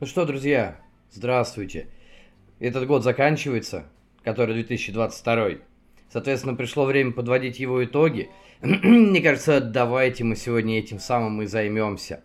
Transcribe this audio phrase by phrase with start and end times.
[0.00, 0.76] Ну что, друзья,
[1.10, 1.88] здравствуйте.
[2.60, 3.86] Этот год заканчивается,
[4.22, 5.58] который 2022.
[6.08, 8.30] Соответственно, пришло время подводить его итоги.
[8.62, 12.22] Мне кажется, давайте мы сегодня этим самым и займемся.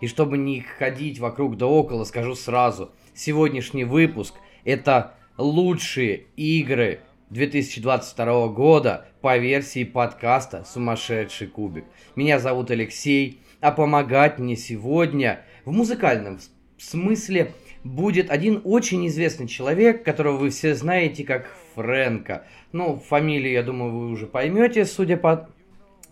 [0.00, 2.92] И чтобы не ходить вокруг да около, скажу сразу.
[3.12, 7.00] Сегодняшний выпуск– это лучшие игры
[7.30, 11.86] 2022 года по версии подкаста «Сумасшедший кубик».
[12.14, 16.38] Меня зовут Алексей, а помогать мне сегодня в музыкальном
[16.82, 17.52] смысле
[17.84, 22.44] будет один очень известный человек, которого вы все знаете как Фрэнка.
[22.72, 25.48] Ну, фамилию, я думаю, вы уже поймете, судя по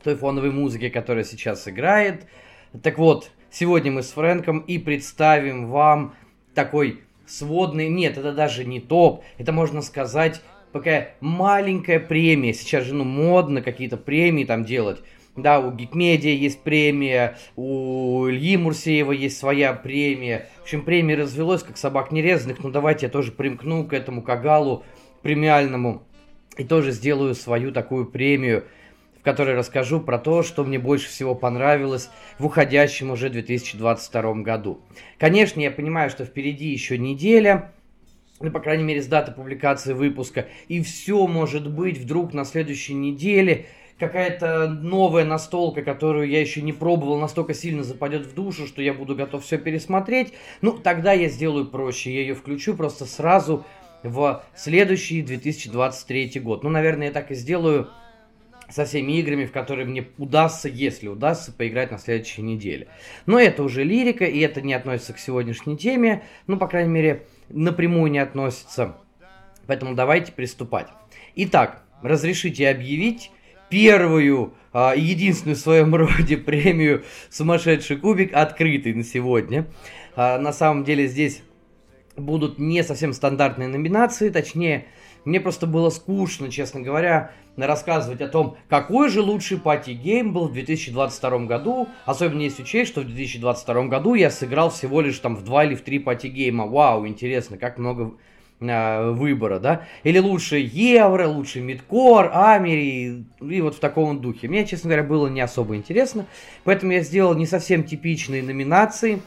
[0.03, 2.27] той фоновой музыке, которая сейчас играет.
[2.83, 6.15] Так вот, сегодня мы с Фрэнком и представим вам
[6.55, 12.53] такой сводный, нет, это даже не топ, это можно сказать такая маленькая премия.
[12.53, 15.03] Сейчас же ну модно какие-то премии там делать.
[15.37, 20.49] Да, у Гикмедиа есть премия, у Ильи Мурсеева есть своя премия.
[20.61, 22.63] В общем, премия развелось, как собак нерезанных.
[22.63, 24.85] Ну, давайте я тоже примкну к этому кагалу
[25.23, 26.05] премиальному
[26.57, 28.65] и тоже сделаю свою такую премию,
[29.19, 34.83] в которой расскажу про то, что мне больше всего понравилось в уходящем уже 2022 году.
[35.19, 37.73] Конечно, я понимаю, что впереди еще неделя,
[38.39, 42.95] ну, по крайней мере, с даты публикации выпуска, и все может быть вдруг на следующей
[42.95, 43.67] неделе–
[43.99, 48.93] какая-то новая настолка, которую я еще не пробовал, настолько сильно западет в душу, что я
[48.93, 52.13] буду готов все пересмотреть, ну, тогда я сделаю проще.
[52.13, 53.65] Я ее включу просто сразу
[54.03, 56.63] в следующий 2023 год.
[56.63, 57.89] Ну, наверное, я так и сделаю
[58.69, 62.89] со всеми играми, в которые мне удастся, если удастся, поиграть на следующей неделе.
[63.27, 67.27] Но это уже лирика, и это не относится к сегодняшней теме, ну, по крайней мере,
[67.49, 68.97] напрямую не относится.
[69.67, 70.89] Поэтому давайте приступать.
[71.37, 73.31] Итак, разрешите объявить
[73.75, 79.67] первую а, единственную в своем роде премию «Сумасшедший кубик», открытый на сегодня.
[80.15, 81.43] А, на самом деле здесь
[82.17, 84.87] будут не совсем стандартные номинации, точнее,
[85.25, 90.47] мне просто было скучно, честно говоря, рассказывать о том, какой же лучший party game был
[90.47, 95.35] в 2022 году, особенно если учесть, что в 2022 году я сыграл всего лишь там
[95.35, 96.67] в два или в три party game а.
[96.67, 98.15] Вау, интересно, как много
[99.13, 104.49] выбора, да, или лучше евро, лучше midcore, ameri, и вот в таком духе.
[104.49, 106.27] Мне, честно говоря, было не особо интересно,
[106.65, 109.21] поэтому я сделал не совсем типичные номинации,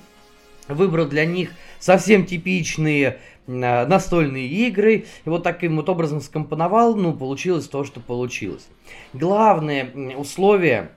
[0.68, 7.14] выбрал для них совсем типичные э, настольные игры, и вот таким вот образом скомпоновал, ну,
[7.14, 8.68] получилось то, что получилось.
[9.14, 10.90] Главное условие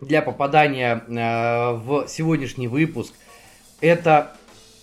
[0.00, 3.14] для попадания э, в сегодняшний выпуск
[3.80, 4.36] это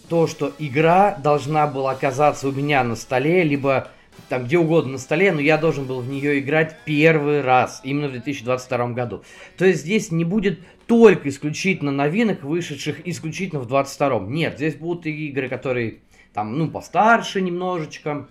[0.09, 3.89] то, что игра должна была оказаться у меня на столе, либо
[4.29, 8.07] там где угодно на столе, но я должен был в нее играть первый раз, именно
[8.07, 9.23] в 2022 году.
[9.57, 14.19] То есть здесь не будет только исключительно новинок, вышедших исключительно в 2022.
[14.27, 15.99] Нет, здесь будут игры, которые
[16.33, 18.27] там, ну, постарше немножечко,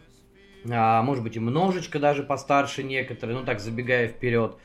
[0.68, 4.56] а, может быть, и немножечко даже постарше некоторые, ну, так забегая вперед.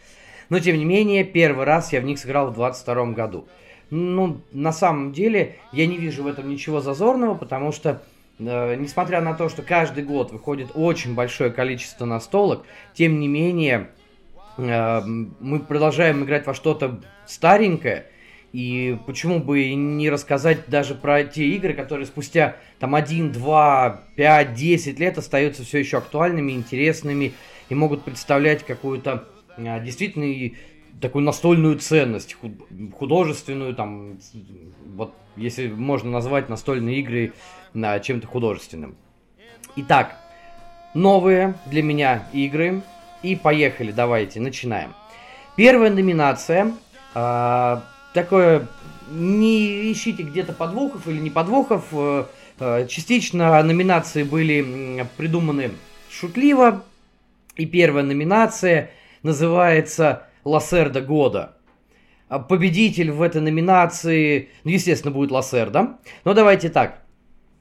[0.50, 3.48] Но, тем не менее, первый раз я в них сыграл в 2022 году
[3.92, 8.02] ну, на самом деле, я не вижу в этом ничего зазорного, потому что,
[8.40, 12.64] э, несмотря на то, что каждый год выходит очень большое количество настолок,
[12.94, 13.90] тем не менее,
[14.58, 18.06] э, мы продолжаем играть во что-то старенькое,
[18.54, 24.54] и почему бы не рассказать даже про те игры, которые спустя там 1, 2, 5,
[24.54, 27.34] 10 лет остаются все еще актуальными, интересными
[27.70, 29.28] и могут представлять какую-то
[29.58, 30.26] а, действительно
[31.02, 32.38] такую настольную ценность,
[32.98, 34.20] художественную, там,
[34.96, 37.34] вот если можно назвать настольные игры
[37.74, 38.96] на чем-то художественным.
[39.76, 40.18] Итак,
[40.94, 42.82] новые для меня игры.
[43.24, 44.96] И поехали, давайте, начинаем.
[45.56, 46.74] Первая номинация.
[47.14, 47.82] Э,
[48.16, 48.68] такое,
[49.12, 51.86] не ищите где-то подвохов или не подвохов.
[51.92, 52.26] Э,
[52.60, 55.72] э, частично номинации были придуманы
[56.10, 56.84] шутливо.
[57.56, 58.90] И первая номинация
[59.22, 61.58] называется Лассерда года.
[62.30, 65.98] А победитель в этой номинации, ну, естественно, будет Лассерда.
[66.24, 67.02] Но давайте так.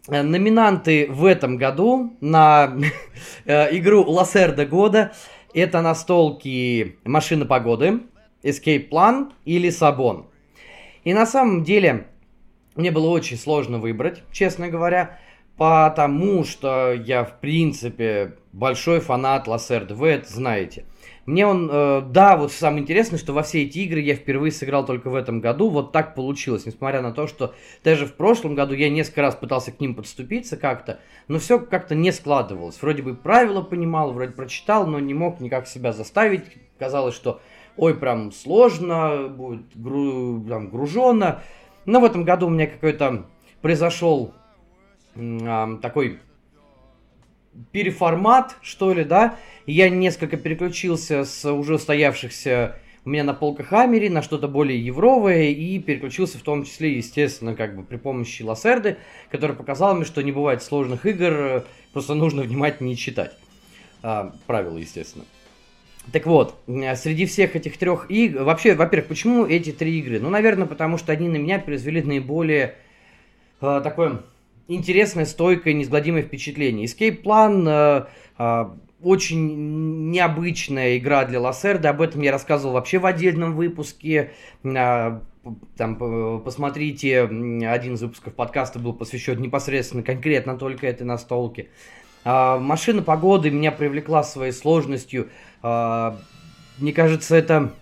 [0.08, 2.74] Э, номинанты в этом году на
[3.44, 5.12] э, игру Лассерда года
[5.54, 8.00] это настолки Машина погоды,
[8.42, 10.26] Escape Plan и Лиссабон.
[11.04, 12.06] И на самом деле
[12.76, 15.18] мне было очень сложно выбрать, честно говоря,
[15.56, 20.84] потому что я, в принципе, большой фанат Лассерда, вы это знаете.
[21.26, 24.84] Мне он, э, да, вот самое интересное, что во все эти игры я впервые сыграл
[24.84, 25.68] только в этом году.
[25.68, 29.70] Вот так получилось, несмотря на то, что даже в прошлом году я несколько раз пытался
[29.72, 32.80] к ним подступиться как-то, но все как-то не складывалось.
[32.80, 36.44] Вроде бы правила понимал, вроде прочитал, но не мог никак себя заставить.
[36.78, 37.40] Казалось, что
[37.76, 41.40] ой, прям сложно, будет гру, там, гружено.
[41.86, 43.26] Но в этом году у меня какой-то
[43.62, 44.34] произошел
[45.14, 46.20] э, такой
[47.72, 49.36] переформат, что ли, да.
[49.70, 55.50] Я несколько переключился с уже устоявшихся у меня на полках Амери на что-то более евровое
[55.50, 58.96] и переключился в том числе, естественно, как бы при помощи Лассерды,
[59.30, 63.30] который показал мне, что не бывает сложных игр, просто нужно внимательнее читать.
[64.02, 65.24] А, правила, естественно.
[66.12, 68.42] Так вот, среди всех этих трех игр...
[68.42, 70.18] Вообще, во-первых, почему эти три игры?
[70.18, 72.74] Ну, наверное, потому что они на меня произвели наиболее
[73.60, 74.22] э, такое
[74.66, 76.86] интересное, стойкое, неизгладимое впечатление.
[76.86, 78.06] Escape Plan э,
[78.38, 78.64] э,
[79.02, 81.90] очень необычная игра для Лассерда.
[81.90, 84.32] Об этом я рассказывал вообще в отдельном выпуске.
[84.62, 85.20] Э,
[85.76, 91.68] там, посмотрите, один из выпусков подкаста был посвящен непосредственно, конкретно только этой настолке.
[92.24, 95.28] Э, машина погоды меня привлекла своей сложностью.
[95.62, 96.16] Э,
[96.78, 97.72] мне кажется, это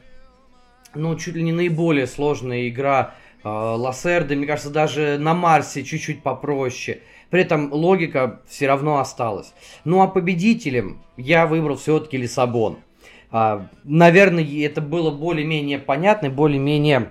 [0.94, 3.14] ну, чуть ли не наиболее сложная игра
[3.44, 4.34] Лассерда.
[4.34, 7.00] Мне кажется, даже на Марсе чуть-чуть попроще.
[7.30, 9.52] При этом логика все равно осталась.
[9.84, 12.78] Ну а победителем я выбрал все-таки Лиссабон.
[13.30, 17.10] А, наверное, это было более-менее понятно, более-менее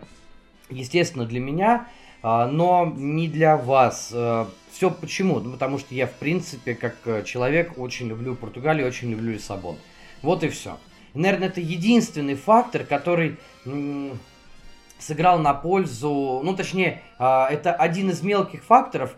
[0.70, 1.88] естественно для меня,
[2.24, 4.12] а, но не для вас.
[4.14, 5.40] А, все почему?
[5.40, 9.78] Ну, потому что я, в принципе, как э, человек, очень люблю Португалию, очень люблю Лиссабон.
[10.22, 10.78] Вот и все.
[11.16, 13.38] Наверное, это единственный фактор, который
[15.00, 19.16] сыграл на пользу, ну, точнее, это один из мелких факторов,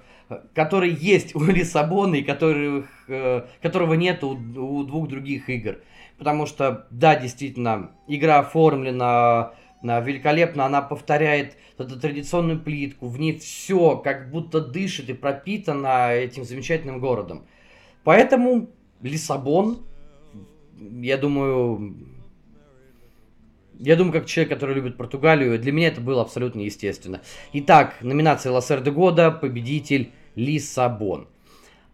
[0.54, 5.80] который есть у Лиссабона и которых, э, которого нет у, у двух других игр.
[6.18, 13.38] Потому что, да, действительно, игра оформлена на великолепно, она повторяет эту традиционную плитку, в ней
[13.38, 17.46] все как будто дышит и пропитано этим замечательным городом.
[18.04, 18.70] Поэтому
[19.02, 19.80] Лиссабон,
[20.78, 21.96] я думаю,
[23.80, 27.22] я думаю, как человек, который любит Португалию, для меня это было абсолютно естественно.
[27.54, 31.28] Итак, номинация Лассерде года, победитель Лиссабон.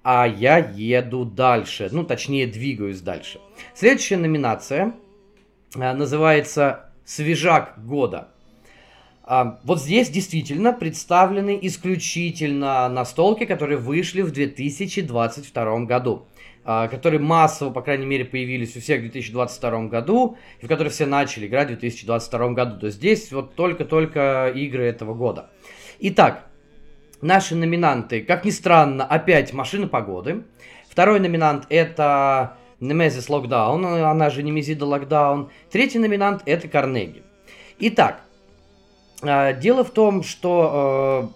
[0.04, 3.40] А я еду дальше, ну точнее двигаюсь дальше.
[3.74, 4.94] Следующая номинация
[5.76, 8.30] а, называется «Свежак года».
[9.24, 16.28] А, вот здесь действительно представлены исключительно настолки, которые вышли в 2022 году
[16.68, 20.92] а, которые массово, по крайней мере, появились у всех в 2022 году, и в которые
[20.92, 22.80] все начали играть в 2022 году.
[22.80, 25.52] То есть здесь вот только-только игры этого года.
[26.00, 26.48] Итак,
[27.22, 30.44] Наши номинанты, как ни странно, опять «Машина погоды».
[30.90, 35.50] Второй номинант это Nemesis Lockdown, она же Немезида Lockdown.
[35.72, 37.24] Третий номинант это Карнеги.
[37.80, 38.22] Итак,
[39.22, 41.30] а, дело в том, что а,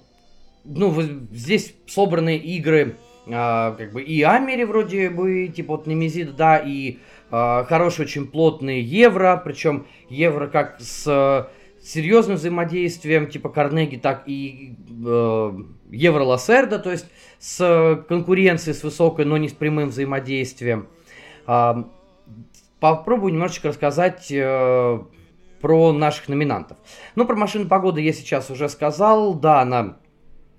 [0.65, 0.93] ну,
[1.31, 2.97] здесь собраны игры
[3.27, 6.97] а, как бы и Амери вроде бы, типа вот Немезида, да, и
[7.31, 11.47] хорошие очень плотные евро, причем евро как с
[11.81, 17.05] серьезным взаимодействием, типа Карнеги, так и э, Евролассерда, то есть
[17.39, 20.87] с конкуренцией, с высокой, но не с прямым взаимодействием.
[21.47, 21.83] Э,
[22.79, 24.99] попробую немножечко рассказать э,
[25.61, 26.77] про наших номинантов.
[27.15, 29.33] Ну, про машину погоды я сейчас уже сказал.
[29.33, 29.97] Да, она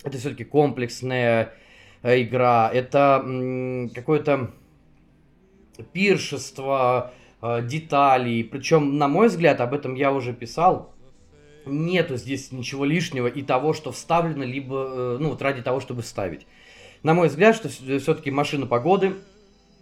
[0.05, 1.53] это все-таки комплексная
[2.03, 2.71] э, игра.
[2.73, 3.25] Это
[3.95, 4.51] какое-то
[5.93, 8.45] пиршество э, деталей.
[8.45, 10.90] Причем, на мой взгляд, об этом я уже писал
[11.71, 16.03] нету здесь ничего лишнего и того, что вставлено, либо, э, ну, вот ради того, чтобы
[16.03, 16.47] вставить.
[17.03, 19.15] На мой взгляд, что все-таки машина погоды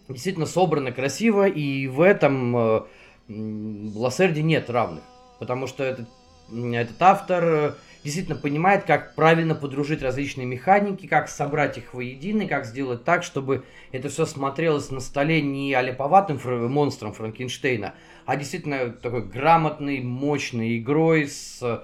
[0.09, 2.80] действительно собрана красиво, и в этом э,
[3.28, 5.02] Лассерде нет равных.
[5.38, 6.09] Потому что этот,
[6.50, 7.73] этот автор э,
[8.05, 13.64] действительно понимает, как правильно подружить различные механики, как собрать их воедино, как сделать так, чтобы
[13.93, 17.95] это все смотрелось на столе не аляповатым фр- монстром Франкенштейна,
[18.26, 21.83] а действительно такой грамотной, мощной игрой с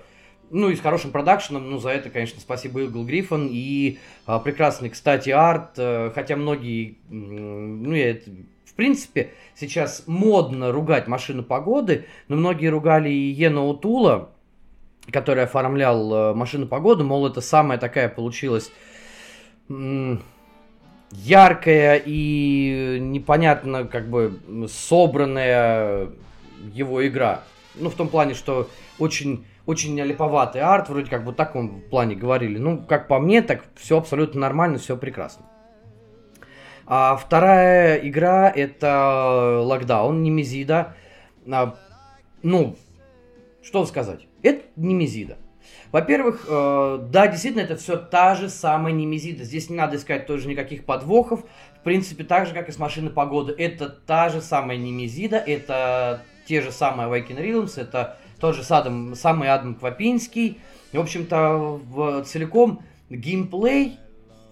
[0.50, 3.49] ну и с хорошим продакшеном, ну за это, конечно, спасибо Игл Гриффон.
[3.50, 8.30] И а, прекрасный, кстати, арт, а, хотя многие, ну я это,
[8.64, 14.34] в принципе, сейчас модно ругать машину погоды, но многие ругали и Ена Утула,
[15.11, 18.70] который оформлял э, машину погоды, мол, это самая такая получилась
[21.11, 26.11] яркая и непонятно как бы собранная
[26.73, 27.42] его игра.
[27.76, 28.68] Ну, в том плане, что
[28.99, 32.58] очень, очень липоватый арт, вроде как бы в таком плане говорили.
[32.58, 35.46] Ну, как по мне, так все абсолютно нормально, все прекрасно.
[36.87, 40.94] А вторая игра это Локдаун, Немезида.
[41.50, 41.75] А,
[42.42, 42.76] ну,
[43.64, 44.26] что сказать?
[44.42, 45.38] Это Немезида.
[45.90, 49.44] Во-первых, э, да, действительно, это все та же самая Немезида.
[49.44, 51.44] Здесь не надо искать тоже никаких подвохов.
[51.80, 53.54] В принципе, так же, как и с машины погоды.
[53.56, 59.14] Это та же самая Немезида, это те же самые Awaken Realms, это тот же Садом,
[59.14, 60.59] самый Адам Квапинский.
[60.92, 63.99] В общем-то, в, целиком геймплей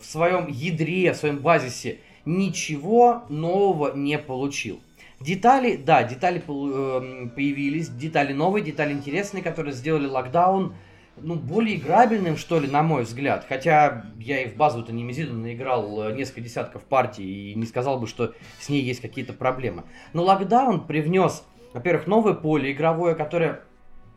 [0.00, 4.80] в своем ядре, в своем базисе ничего нового не получил.
[5.22, 10.74] Детали, да, детали э, появились, детали новые, детали интересные, которые сделали локдаун
[11.16, 13.44] ну, более играбельным, что ли, на мой взгляд.
[13.48, 18.06] Хотя я и в базовую-то Немезиду наиграл э, несколько десятков партий и не сказал бы,
[18.06, 19.84] что с ней есть какие-то проблемы.
[20.12, 23.60] Но локдаун привнес, во-первых, новое поле игровое, которое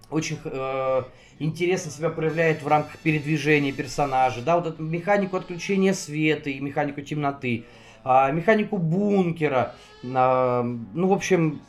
[0.09, 1.03] очень э,
[1.39, 4.41] интересно себя проявляет в рамках передвижения персонажа.
[4.41, 7.65] Да, вот эту механику отключения света и механику темноты,
[8.05, 9.75] механику бункера.
[10.03, 11.61] Ну, в общем,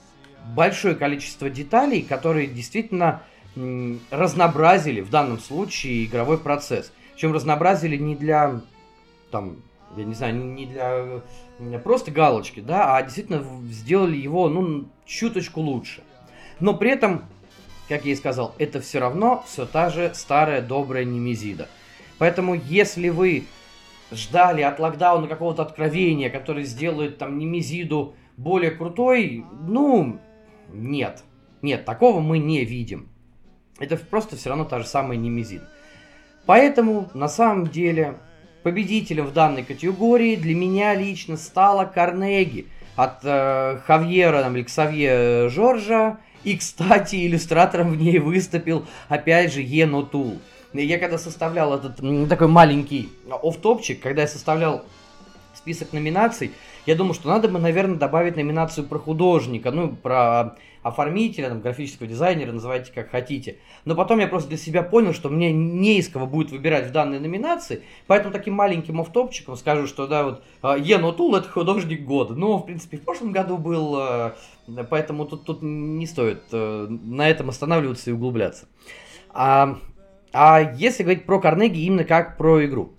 [0.54, 3.22] большое количество деталей, которые действительно
[4.10, 6.92] разнообразили в данном случае игровой процесс.
[7.14, 8.60] Причем разнообразили не для,
[9.30, 9.56] там,
[9.96, 11.22] я не знаю, не для
[11.82, 16.02] просто галочки, да, а действительно сделали его, ну, чуточку лучше.
[16.60, 17.24] Но при этом,
[17.88, 21.68] как я и сказал, это все равно все та же старая добрая Немезида.
[22.18, 23.44] Поэтому, если вы
[24.12, 30.18] ждали от локдауна какого-то откровения, которое сделает там Немезиду более крутой, ну,
[30.72, 31.24] нет.
[31.62, 33.08] Нет, такого мы не видим
[33.78, 35.62] это просто все равно та же самая немезин.
[36.46, 38.18] Поэтому, на самом деле,
[38.62, 45.48] победителем в данной категории для меня лично стала Карнеги от э, Хавьера там, или Ксавье
[45.48, 46.18] Жоржа.
[46.44, 50.38] И, кстати, иллюстратором в ней выступил, опять же, Ено Тул.
[50.72, 51.96] Я когда составлял этот
[52.28, 54.84] такой маленький офтопчик, когда я составлял
[55.54, 56.52] список номинаций,
[56.86, 60.56] я думал, что надо бы, наверное, добавить номинацию про художника, ну, про
[60.86, 63.56] оформителя, там, графического дизайнера, называйте как хотите.
[63.84, 66.92] Но потом я просто для себя понял, что мне не из кого будет выбирать в
[66.92, 70.44] данной номинации, поэтому таким маленьким офтопчиком скажу, что да, вот
[70.78, 72.34] Ено Тул это художник года.
[72.34, 74.32] Ну, в принципе, в прошлом году был, э,
[74.88, 78.68] поэтому тут, тут не стоит э, на этом останавливаться и углубляться.
[79.30, 79.78] А,
[80.32, 82.96] а если говорить про Карнеги именно как про игру,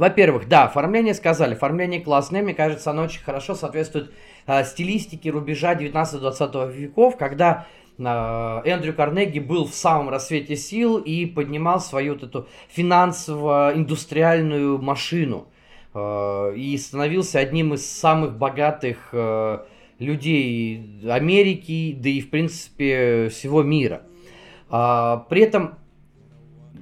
[0.00, 4.10] во-первых, да, оформление сказали, оформление классное, мне кажется, оно очень хорошо соответствует
[4.46, 7.66] э, стилистике рубежа 19-20 веков, когда
[7.98, 15.48] э, Эндрю Карнеги был в самом рассвете сил и поднимал свою вот эту финансово-индустриальную машину
[15.92, 19.12] э, и становился одним из самых богатых
[19.98, 24.00] людей Америки, да и в принципе всего мира.
[24.70, 25.74] При этом,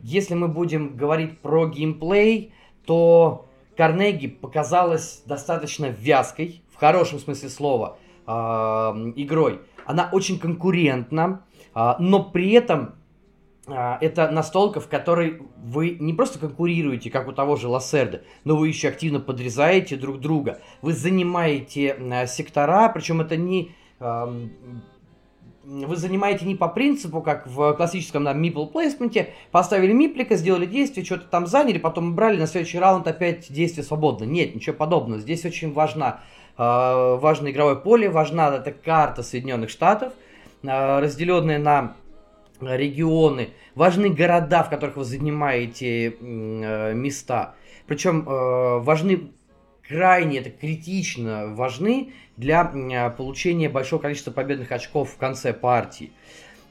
[0.09, 2.55] если мы будем говорить про геймплей,
[2.87, 3.47] то
[3.77, 8.33] Карнеги показалась достаточно вязкой, в хорошем смысле слова, э,
[9.17, 9.61] игрой.
[9.85, 11.43] Она очень конкурентна,
[11.75, 12.95] э, но при этом
[13.67, 18.57] э, это настолка, в которой вы не просто конкурируете, как у того же Лассерда, но
[18.57, 20.63] вы еще активно подрезаете друг друга.
[20.81, 23.73] Вы занимаете сектора, причем это не
[25.69, 31.05] вы занимаете не по принципу, как в классическом да, meeple плейсменте, поставили миплика, сделали действие,
[31.05, 34.25] что-то там заняли, потом убрали, на следующий раунд опять действие свободно.
[34.25, 35.21] Нет, ничего подобного.
[35.21, 36.21] Здесь очень важна,
[36.57, 36.63] э,
[37.21, 40.15] важно игровое поле, важна эта карта Соединенных Штатов,
[40.63, 41.97] э, разделенная на
[42.61, 47.55] регионы, важны города, в которых вы занимаете э, места.
[47.87, 49.33] Причем э, важны
[49.89, 56.13] крайне, это критично важны для а, получения большого количества победных очков в конце партии.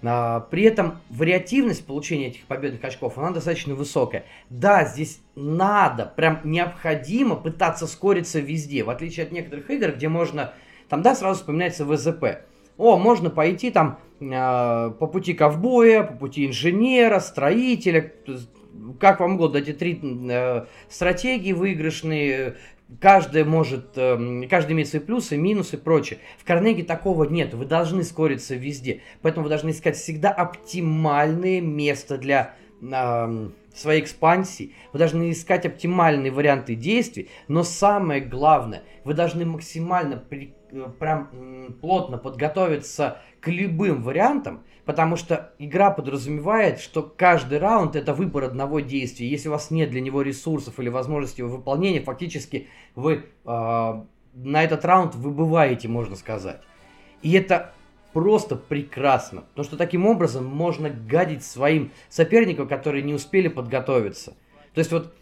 [0.03, 4.25] А, при этом вариативность получения этих победных очков, она достаточно высокая.
[4.49, 10.53] Да, здесь надо, прям необходимо пытаться скориться везде, в отличие от некоторых игр, где можно,
[10.87, 12.43] там, да, сразу вспоминается ВЗП.
[12.77, 18.13] О, можно пойти там э, по пути ковбоя, по пути инженера, строителя,
[18.99, 22.57] как вам угодно, эти три э, стратегии выигрышные,
[23.01, 26.19] Каждый может, эм, каждый имеет свои плюсы, минусы и прочее.
[26.37, 29.01] В Карнеге такого нет, вы должны скориться везде.
[29.21, 34.73] Поэтому вы должны искать всегда оптимальное место для э, своей экспансии.
[34.93, 37.29] Вы должны искать оптимальные варианты действий.
[37.49, 40.53] Но самое главное, вы должны максимально при,
[40.99, 48.45] прям плотно подготовиться к любым вариантам, потому что игра подразумевает, что каждый раунд это выбор
[48.45, 49.27] одного действия.
[49.27, 54.63] Если у вас нет для него ресурсов или возможности его выполнения, фактически вы э, на
[54.63, 56.61] этот раунд выбываете, можно сказать.
[57.21, 57.73] И это
[58.13, 64.35] просто прекрасно, потому что таким образом можно гадить своим соперникам, которые не успели подготовиться.
[64.73, 65.13] То есть вот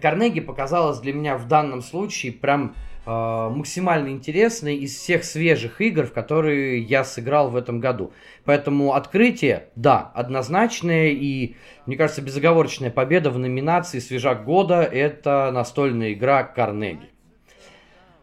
[0.00, 2.74] Карнеги показалось для меня в данном случае прям
[3.06, 8.12] э, максимально интересной из всех свежих игр, в которые я сыграл в этом году.
[8.44, 16.14] Поэтому открытие, да, однозначное и, мне кажется, безоговорочная победа в номинации «Свежак года»— это настольная
[16.14, 17.10] игра Карнеги.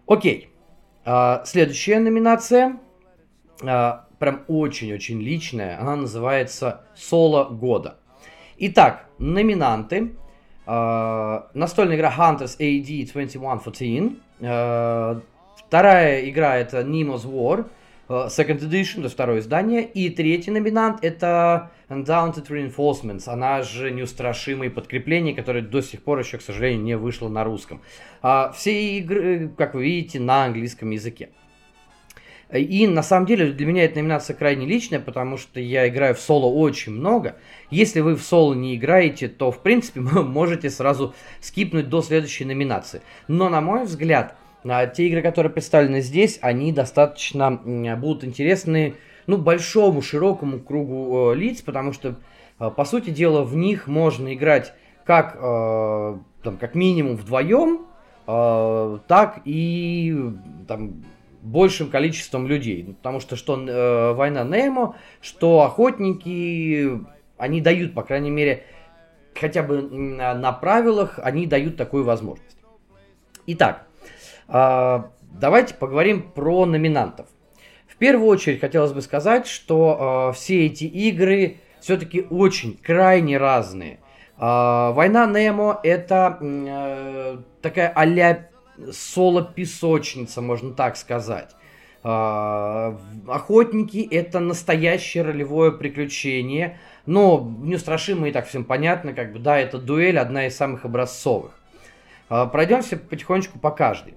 [0.08, 0.50] Окей.
[1.06, 2.80] Э, следующая номинация,
[3.62, 7.98] э, прям очень-очень личная, она называется «Соло года».
[8.58, 10.16] Итак, номинанты
[10.66, 14.18] э, настольная игра Hunters AD 2114.
[14.40, 15.20] Э,
[15.56, 17.66] вторая игра это Nemo's War,
[18.10, 19.84] э, Second Edition, это второе издание.
[19.84, 26.38] И третий номинант это Undaunted Reinforcements, она же неустрашимые подкрепления, которые до сих пор еще,
[26.38, 27.82] к сожалению, не вышло на русском.
[28.22, 31.30] А, все игры, как вы видите, на английском языке.
[32.52, 36.20] И на самом деле для меня эта номинация крайне личная, потому что я играю в
[36.20, 37.36] соло очень много.
[37.70, 42.46] Если вы в соло не играете, то в принципе вы можете сразу скипнуть до следующей
[42.46, 43.02] номинации.
[43.28, 48.96] Но на мой взгляд, а, те игры, которые представлены здесь, они достаточно будут интересны
[49.28, 52.16] ну, большому, широкому кругу э, лиц, потому что,
[52.60, 54.74] э, по сути дела, в них можно играть
[55.06, 57.86] как, э, там, как минимум вдвоем,
[58.28, 60.32] э, так и
[60.68, 61.04] там,
[61.42, 62.84] большим количеством людей.
[62.88, 67.00] Ну, потому что что э, война Немо, что охотники,
[67.38, 68.64] они дают, по крайней мере,
[69.40, 72.58] хотя бы на, на правилах, они дают такую возможность.
[73.48, 73.88] Итак,
[74.48, 77.28] э, давайте поговорим про номинантов.
[77.88, 84.00] В первую очередь хотелось бы сказать, что э, все эти игры все-таки очень крайне разные.
[84.38, 88.06] Э, Война Немо это э, такая а
[88.92, 91.56] соло-песочница, можно так сказать.
[92.04, 92.98] А,
[93.28, 96.80] охотники это настоящее ролевое приключение.
[97.06, 101.52] Но неустрашимые и так всем понятно, как бы, да, это дуэль, одна из самых образцовых.
[102.30, 104.16] А, пройдемся потихонечку по каждой.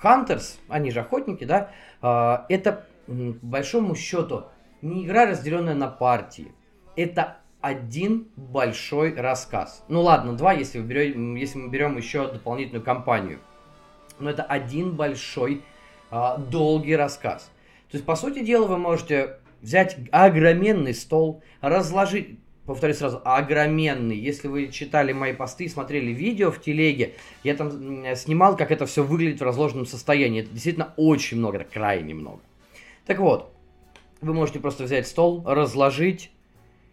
[0.00, 4.44] Хантерс, они же охотники, да, а, это, по большому счету,
[4.82, 6.52] не игра, разделенная на партии.
[6.96, 9.84] Это один большой рассказ.
[9.88, 13.38] Ну ладно, два, если, вы берем, если мы берем еще дополнительную кампанию.
[14.18, 15.62] Но это один большой
[16.10, 17.50] э, долгий рассказ.
[17.90, 24.16] То есть, по сути дела, вы можете взять огроменный стол, разложить, повторюсь сразу, огроменный.
[24.16, 27.70] Если вы читали мои посты смотрели видео в телеге, я там
[28.14, 30.42] снимал, как это все выглядит в разложенном состоянии.
[30.42, 32.40] Это действительно очень много, это крайне много.
[33.06, 33.52] Так вот,
[34.20, 36.30] вы можете просто взять стол, разложить,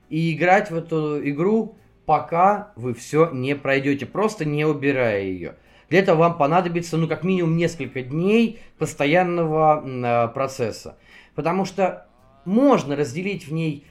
[0.10, 5.56] и играть в эту игру, пока вы все не пройдете, просто не убирая ее.
[5.90, 10.98] Для этого вам понадобится, ну, как минимум несколько дней постоянного э, процесса.
[11.36, 12.08] Потому что
[12.46, 13.86] можно разделить в ней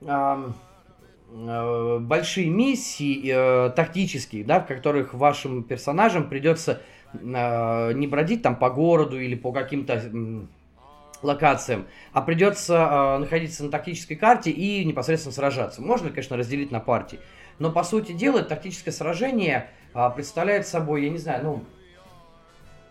[0.00, 0.44] э,
[1.32, 8.56] э, большие миссии э, тактические, да, в которых вашим персонажам придется э, не бродить там
[8.56, 10.00] по городу или по каким-то
[11.24, 15.82] локациям, а придется э, находиться на тактической карте и непосредственно сражаться.
[15.82, 17.18] Можно, конечно, разделить на партии,
[17.58, 21.64] но по сути дела тактическое сражение э, представляет собой, я не знаю, ну,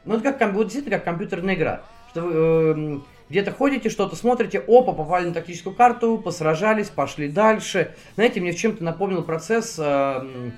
[0.06, 4.60] ну это как, вот действительно как компьютерная игра, что вы э, где-то ходите, что-то смотрите,
[4.60, 7.96] опа, попали на тактическую карту, посражались, пошли дальше.
[8.16, 10.52] Знаете, мне чем-то напомнил процесс э,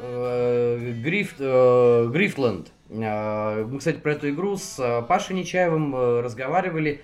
[0.00, 2.73] э, Грифт, э, Грифтленд.
[2.90, 7.02] А, мы, кстати, про эту игру с а, Пашей Нечаевым э, разговаривали,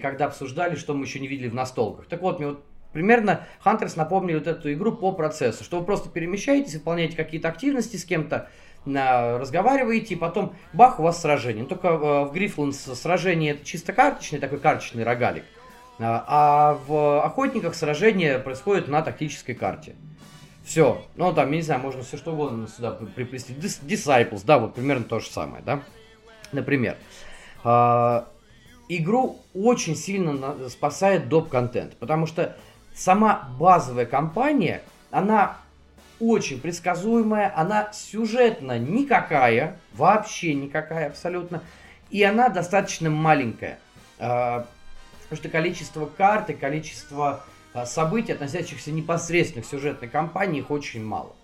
[0.00, 2.06] когда обсуждали, что мы еще не видели в настолках.
[2.06, 6.08] Так вот, мне вот примерно Хантерс напомнили вот эту игру по процессу, что вы просто
[6.08, 8.48] перемещаетесь, выполняете какие-то активности с кем-то,
[8.86, 11.64] разговариваете, и потом бах, у вас сражение.
[11.64, 15.44] Но только э, в Грифландс сражение это чисто карточный, такой карточный рогалик.
[16.02, 19.96] А в Охотниках сражение происходит на тактической карте.
[20.70, 21.04] Все.
[21.16, 23.52] Ну, там, я не знаю, можно все что угодно сюда приплести.
[23.54, 25.82] Disciples, да, вот примерно то же самое, да.
[26.52, 26.96] Например.
[27.64, 28.22] Э,
[28.88, 32.56] игру очень сильно спасает доп-контент, потому что
[32.94, 35.56] сама базовая кампания, она
[36.20, 41.64] очень предсказуемая, она сюжетно никакая, вообще никакая абсолютно,
[42.10, 43.80] и она достаточно маленькая.
[44.20, 44.62] Э,
[45.24, 47.40] потому что количество карт и количество а,
[47.86, 51.34] событий, относящихся непосредственно к сюжетной кампании, их очень мало.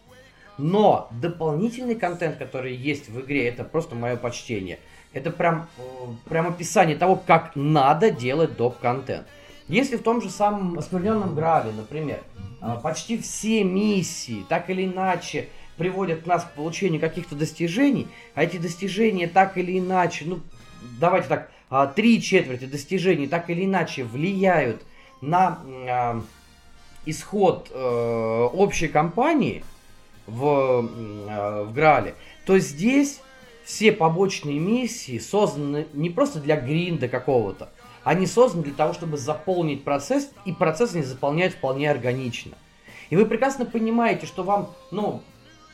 [0.59, 4.79] Но дополнительный контент, который есть в игре, это просто мое почтение.
[5.13, 5.83] Это прям, э,
[6.29, 9.27] прям описание того, как надо делать доп-контент.
[9.69, 12.23] Если в том же самом оскверненном Граве, например,
[12.61, 18.57] а, почти все миссии, так или иначе, приводят нас к получению каких-то достижений, а эти
[18.59, 20.41] достижения так или иначе, ну,
[21.01, 24.83] давайте так, а, три четверти достижений так или иначе влияют
[25.27, 26.21] на э,
[27.05, 29.65] исход э, общей кампании
[30.27, 30.45] в,
[30.89, 33.21] э, в Грале, то здесь
[33.65, 37.71] все побочные миссии созданы не просто для гринда какого-то,
[38.05, 42.57] они созданы для того, чтобы заполнить процесс, и процесс они заполняют вполне органично.
[43.11, 45.23] И вы прекрасно понимаете, что вам, ну,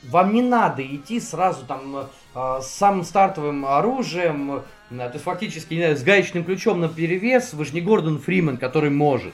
[0.04, 4.62] вам не надо идти сразу там э, с самым стартовым оружием,
[4.98, 8.90] то есть фактически, знаю, с гаечным ключом на перевес, вы же не Гордон Фриман, который
[8.90, 9.32] может.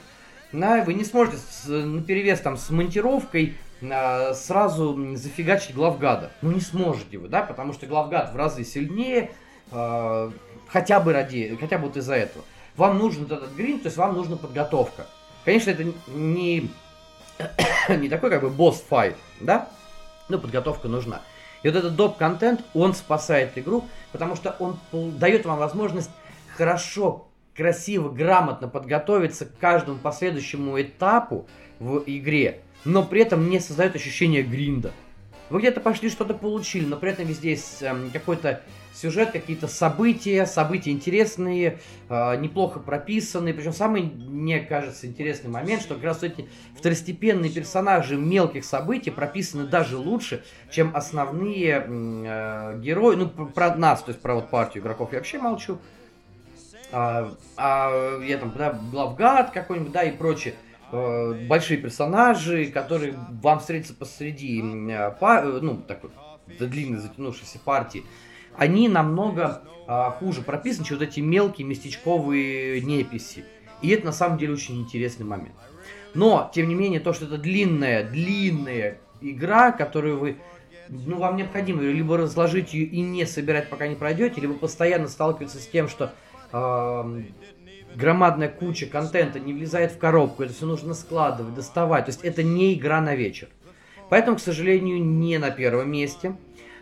[0.51, 6.31] Да, вы не сможете на перевес там с монтировкой э, сразу зафигачить главгада.
[6.41, 9.31] Ну не сможете вы, да, потому что главгад в разы сильнее,
[9.71, 10.31] э,
[10.67, 12.43] хотя бы ради, хотя бы вот из-за этого.
[12.77, 15.05] Вам нужен этот грин, то есть вам нужна подготовка.
[15.45, 16.69] Конечно, это не,
[17.89, 19.69] не такой как бы босс-файт, да,
[20.29, 21.21] но подготовка нужна.
[21.63, 24.77] И вот этот доп-контент, он спасает игру, потому что он
[25.17, 26.09] дает вам возможность
[26.55, 31.47] хорошо, красиво, грамотно подготовиться к каждому последующему этапу
[31.79, 34.91] в игре, но при этом не создает ощущение гринда.
[35.49, 38.61] Вы где-то пошли, что-то получили, но при этом везде есть э, какой-то
[38.93, 43.53] сюжет, какие-то события, события интересные, э, неплохо прописанные.
[43.53, 46.47] Причем самый, мне кажется, интересный момент, что как раз эти
[46.77, 53.15] второстепенные персонажи мелких событий прописаны даже лучше, чем основные э, герои.
[53.15, 55.79] Ну, про нас, то есть про вот партию игроков я вообще молчу.
[56.91, 60.55] А, а я там, да, главгад какой-нибудь, да, и прочее.
[60.91, 66.09] Э, большие персонажи, которые вам встретятся посреди, э, э, ну, такой
[66.59, 68.03] длинной затянувшейся партии,
[68.55, 73.45] они намного а, хуже прописаны, чем вот эти мелкие местечковые неписи.
[73.81, 75.55] И это на самом деле очень интересный момент.
[76.13, 80.37] Но, тем не менее, то, что это длинная, длинная игра, которую вы
[80.89, 85.59] ну, вам необходимо либо разложить ее и не собирать, пока не пройдете, либо постоянно сталкиваться
[85.59, 86.13] с тем, что
[86.51, 87.23] э,
[87.95, 92.05] громадная куча контента не влезает в коробку, это все нужно складывать, доставать.
[92.05, 93.49] То есть это не игра на вечер.
[94.09, 96.35] Поэтому, к сожалению, не на первом месте.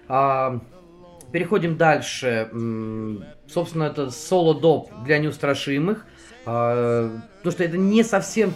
[0.07, 0.61] А,
[1.37, 2.49] переходим дальше.
[3.47, 6.03] Собственно, это соло-доп для неустрашимых.
[6.47, 8.55] А, потому что это не совсем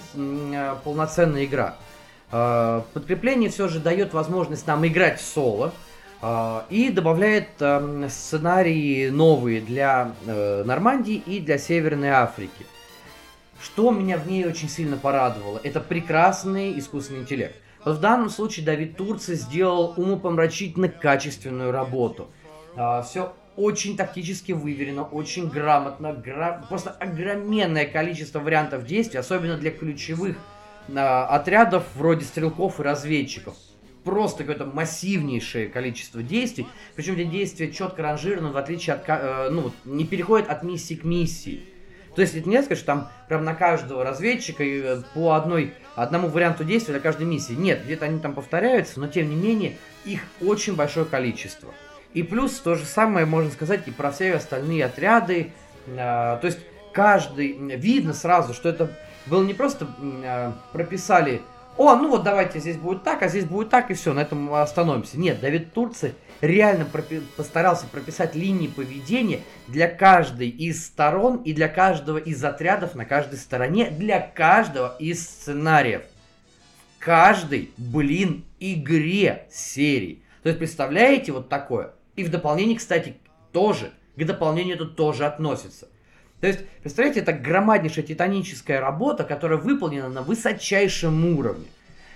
[0.83, 1.75] полноценная игра.
[2.31, 5.73] А, подкрепление все же дает возможность нам играть соло.
[6.23, 7.49] А, и добавляет
[8.09, 12.65] сценарии новые для э, Нормандии и для Северной Африки.
[13.61, 17.55] Что меня в ней очень сильно порадовало, это прекрасный искусственный интеллект.
[17.85, 22.31] В данном случае Давид Турци сделал умопомрачительно качественную работу.
[22.75, 26.63] А, Все очень тактически выверено, очень грамотно, гра...
[26.69, 30.37] просто огроменное количество вариантов действий, особенно для ключевых
[30.95, 33.55] а, отрядов вроде стрелков и разведчиков
[34.03, 36.67] просто какое-то массивнейшее количество действий.
[36.95, 39.03] Причем эти действия четко ранжированы, в отличие от...
[39.07, 41.63] Э, ну, не переходят от миссии к миссии.
[42.15, 46.63] То есть это не сказать, там прям на каждого разведчика э, по одной, одному варианту
[46.63, 47.53] действия для каждой миссии.
[47.53, 51.73] Нет, где-то они там повторяются, но тем не менее их очень большое количество.
[52.13, 55.51] И плюс то же самое можно сказать и про все остальные отряды.
[55.87, 56.59] Э, то есть
[56.93, 57.53] каждый...
[57.77, 58.91] Видно сразу, что это
[59.27, 59.87] было не просто
[60.23, 61.41] э, прописали
[61.77, 64.53] о, ну вот давайте здесь будет так, а здесь будет так, и все, на этом
[64.53, 65.17] остановимся.
[65.17, 71.69] Нет, Давид Турци реально пропи- постарался прописать линии поведения для каждой из сторон и для
[71.69, 76.03] каждого из отрядов на каждой стороне, для каждого из сценариев.
[76.97, 80.23] В каждой, блин, игре серии.
[80.43, 81.93] То есть, представляете, вот такое.
[82.21, 83.15] И в дополнение, кстати,
[83.51, 83.93] тоже.
[84.15, 85.87] К дополнению это тоже относится.
[86.39, 91.65] То есть, представляете, это громаднейшая титаническая работа, которая выполнена на высочайшем уровне.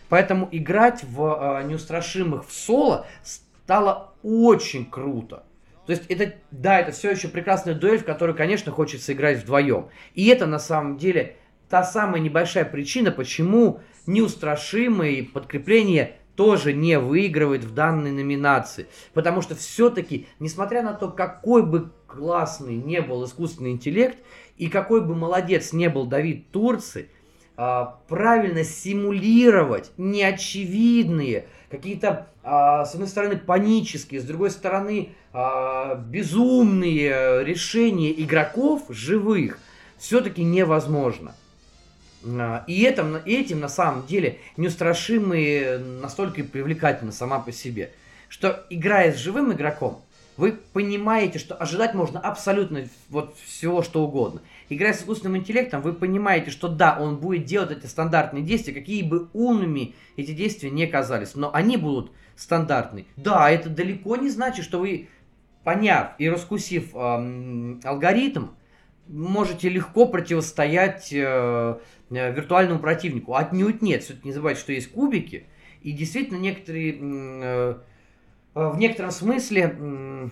[0.07, 5.43] Поэтому играть в э, неустрашимых в соло стало очень круто.
[5.87, 9.87] То есть это, да, это все еще прекрасная дуэль, в которую, конечно, хочется играть вдвоем.
[10.13, 11.37] И это на самом деле
[11.67, 18.87] та самая небольшая причина, почему неустрашимые подкрепления тоже не выигрывает в данной номинации.
[19.13, 24.17] Потому что все-таки, несмотря на то, какой бы классный не был искусственный интеллект,
[24.57, 27.09] и какой бы молодец не был Давид Турци,
[27.57, 37.45] а, правильно симулировать неочевидные, какие-то, а, с одной стороны, панические, с другой стороны, а, безумные
[37.45, 39.59] решения игроков живых
[39.97, 41.33] все-таки невозможно.
[42.67, 47.91] И этим, этим на самом деле неустрашимые настолько и привлекательны сама по себе,
[48.29, 50.01] что играя с живым игроком,
[50.37, 54.41] вы понимаете, что ожидать можно абсолютно вот всего, что угодно.
[54.69, 59.01] Играя с искусственным интеллектом, вы понимаете, что да, он будет делать эти стандартные действия, какие
[59.03, 63.05] бы умными эти действия не казались, но они будут стандартные.
[63.15, 65.07] Да, это далеко не значит, что вы,
[65.63, 68.47] поняв и раскусив эм, алгоритм,
[69.07, 71.77] можете легко противостоять э,
[72.09, 73.35] виртуальному противнику.
[73.35, 74.03] Отнюдь нет.
[74.03, 75.45] Все-таки не забывайте, что есть кубики.
[75.81, 76.97] И действительно некоторые...
[77.01, 77.75] Э,
[78.55, 80.31] Э, в некотором смысле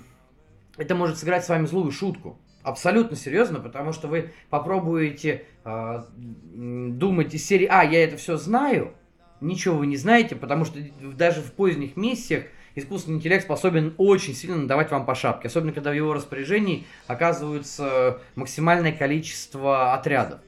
[0.77, 2.39] это может сыграть с вами злую шутку.
[2.63, 8.93] Абсолютно серьезно, потому что вы попробуете э, думать из серии «А, я это все знаю»,
[9.41, 10.79] ничего вы не знаете, потому что
[11.17, 15.91] даже в поздних миссиях искусственный интеллект способен очень сильно надавать вам по шапке, особенно когда
[15.91, 20.39] в его распоряжении оказывается максимальное количество отрядов.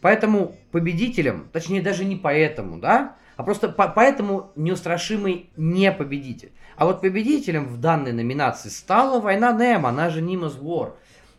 [0.00, 6.52] Поэтому победителем, точнее даже не поэтому, да, А просто по поэтому неустрашимый не победитель.
[6.76, 10.94] А вот победителем в данной номинации стала война Нем, она же Nimbus War.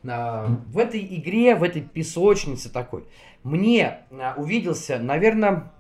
[0.07, 3.05] А, в этой игре, в этой песочнице такой,
[3.43, 5.71] мне а, увиделся, наверное,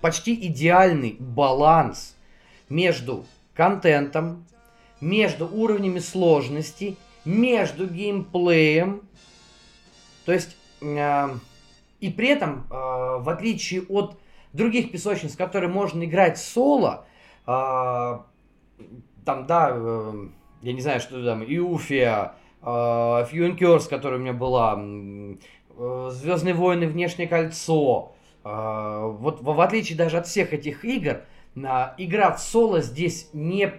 [0.00, 2.16] почти идеальный баланс
[2.68, 3.24] между
[3.54, 4.46] контентом,
[5.00, 9.02] между уровнями сложности, между геймплеем.
[10.24, 14.18] То есть, и при этом, э, в отличие от
[14.52, 17.06] других песочниц, которые можно играть соло,
[17.46, 18.18] э,
[19.24, 20.28] там, да, э,
[20.62, 26.86] я не знаю, что там, Иуфия, э, Фьюнкерс, которая у меня была, э, Звездные войны,
[26.86, 28.14] Внешнее кольцо,
[28.44, 31.22] э, вот в, отличие даже от всех этих игр,
[31.56, 33.72] э, игра в соло здесь не...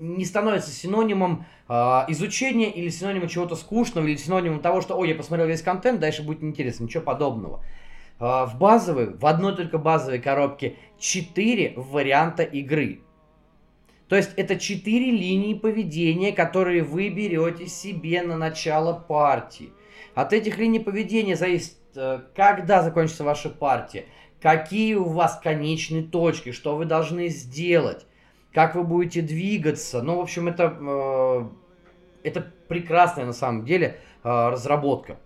[0.00, 1.72] Не становится синонимом э,
[2.08, 6.22] изучения или синонимом чего-то скучного, или синонимом того, что, ой, я посмотрел весь контент, дальше
[6.22, 6.84] будет неинтересно.
[6.84, 7.62] Ничего подобного.
[8.18, 13.00] Э, в базовой, в одной только базовой коробке 4 варианта игры.
[14.08, 19.70] То есть это 4 линии поведения, которые вы берете себе на начало партии.
[20.14, 24.06] От этих линий поведения зависит, э, когда закончится ваша партия,
[24.40, 28.06] какие у вас конечные точки, что вы должны сделать
[28.52, 30.02] как вы будете двигаться.
[30.02, 35.18] Ну, в общем, это, э, это прекрасная на самом деле э, разработка.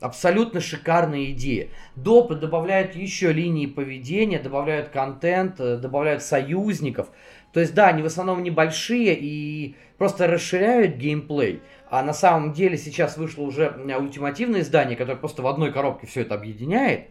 [0.00, 1.68] Абсолютно шикарная идея.
[1.94, 7.08] Допы добавляют еще линии поведения, добавляют контент, э, добавляют союзников.
[7.52, 11.62] То есть, да, они в основном небольшие и просто расширяют геймплей.
[11.88, 16.22] А на самом деле сейчас вышло уже ультимативное издание, которое просто в одной коробке все
[16.22, 17.06] это объединяет.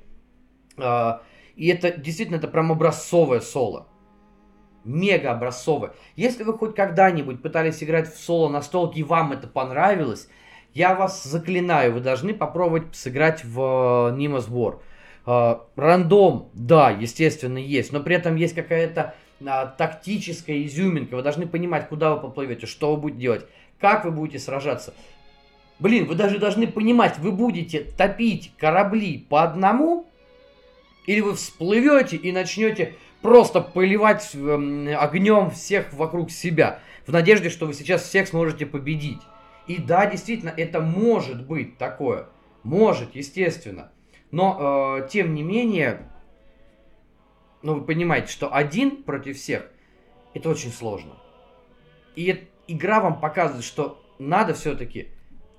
[0.77, 3.87] И это действительно это прям образцовое соло
[4.85, 5.89] мега образцовый.
[6.15, 10.29] Если вы хоть когда-нибудь пытались играть в соло настолке и вам это понравилось,
[10.73, 14.79] я вас заклинаю, вы должны попробовать сыграть в uh, Nimbus War.
[15.25, 21.15] Uh, рандом, да, естественно, есть, но при этом есть какая-то uh, тактическая изюминка.
[21.15, 23.45] Вы должны понимать, куда вы поплывете, что вы будете делать,
[23.79, 24.93] как вы будете сражаться.
[25.79, 30.05] Блин, вы даже должны понимать, вы будете топить корабли по одному,
[31.05, 32.95] или вы всплывете и начнете
[33.25, 39.21] просто поливать эм, огнем всех вокруг себя, в надежде, что вы сейчас всех сможете победить.
[39.65, 42.27] И да, действительно, это может быть такое.
[42.61, 43.91] Может, естественно.
[44.29, 46.07] Но, э, тем не менее,
[47.63, 49.71] ну, вы понимаете, что один против всех,
[50.35, 51.13] это очень сложно.
[52.15, 55.07] И игра вам показывает, что надо все-таки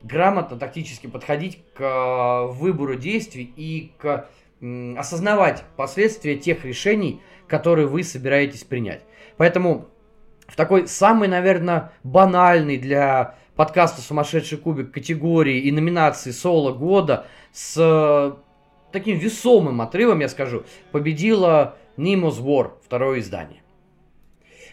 [0.05, 4.29] грамотно, тактически подходить к э, выбору действий и к
[4.61, 9.03] осознавать последствия тех решений, который вы собираетесь принять.
[9.37, 9.89] Поэтому
[10.47, 17.75] в такой самый, наверное, банальный для подкаста «Сумасшедший кубик» категории и номинации соло года с
[17.77, 18.33] э,
[18.93, 23.61] таким весомым отрывом, я скажу, победила Nemo's War, второе издание.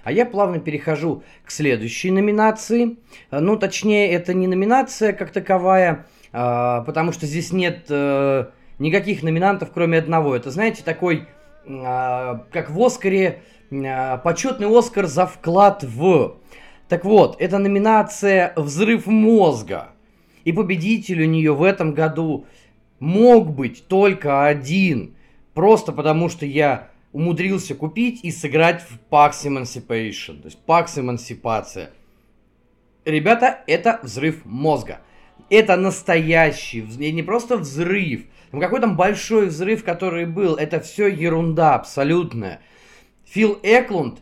[0.04, 2.98] А я плавно перехожу к следующей номинации.
[3.32, 8.48] Ну, точнее, это не номинация как таковая, а, потому что здесь нет э,
[8.80, 10.36] никаких номинантов, кроме одного.
[10.36, 11.28] Это, знаете, такой
[11.66, 16.38] как в Оскаре, а, почетный Оскар за вклад в.
[16.90, 19.90] Так вот, это номинация «Взрыв мозга».
[20.44, 22.46] И победитель у нее в этом году
[23.00, 25.16] мог быть только один.
[25.54, 30.42] Просто потому, что я умудрился купить и сыграть в PAX Emancipation.
[30.42, 31.92] То есть PAX Эмансипация.
[33.06, 35.00] Ребята, это взрыв мозга.
[35.50, 41.74] Это настоящий, не просто взрыв, ну какой там большой взрыв, который был, это все ерунда
[41.74, 42.62] абсолютная.
[43.26, 44.20] Фил Эклунд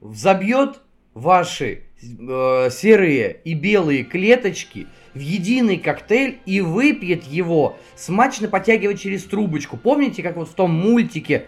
[0.00, 0.80] взобьет
[1.12, 9.24] ваши э, серые и белые клеточки в единый коктейль и выпьет его, смачно потягивая через
[9.24, 9.76] трубочку.
[9.76, 11.44] Помните, как вот в том мультике,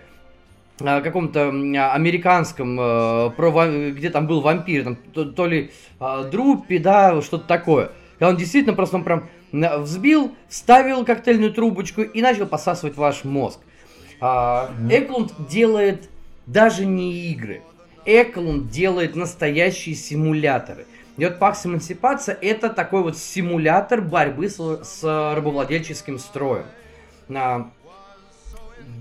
[0.80, 6.76] э, каком-то американском, э, про, где там был вампир, там, то, то ли э, Друппи,
[6.76, 7.92] да, что-то такое.
[8.18, 13.60] Когда он действительно просто он прям взбил, вставил коктейльную трубочку и начал посасывать ваш мозг.
[14.20, 16.08] А, Эклунд делает
[16.46, 17.62] даже не игры.
[18.04, 20.86] Эклунд делает настоящие симуляторы.
[21.16, 26.66] И вот Пакс Эмансипация это такой вот симулятор борьбы с, с рабовладельческим строем.
[27.28, 27.70] А,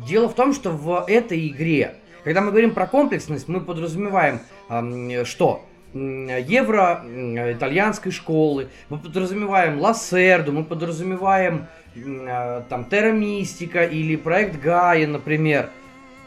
[0.07, 4.41] дело в том, что в этой игре, когда мы говорим про комплексность, мы подразумеваем,
[5.25, 5.65] что
[6.47, 15.07] евро итальянской школы, мы подразумеваем Лассерду, мы подразумеваем э, там Терра Мистика или проект Гая,
[15.07, 15.69] например.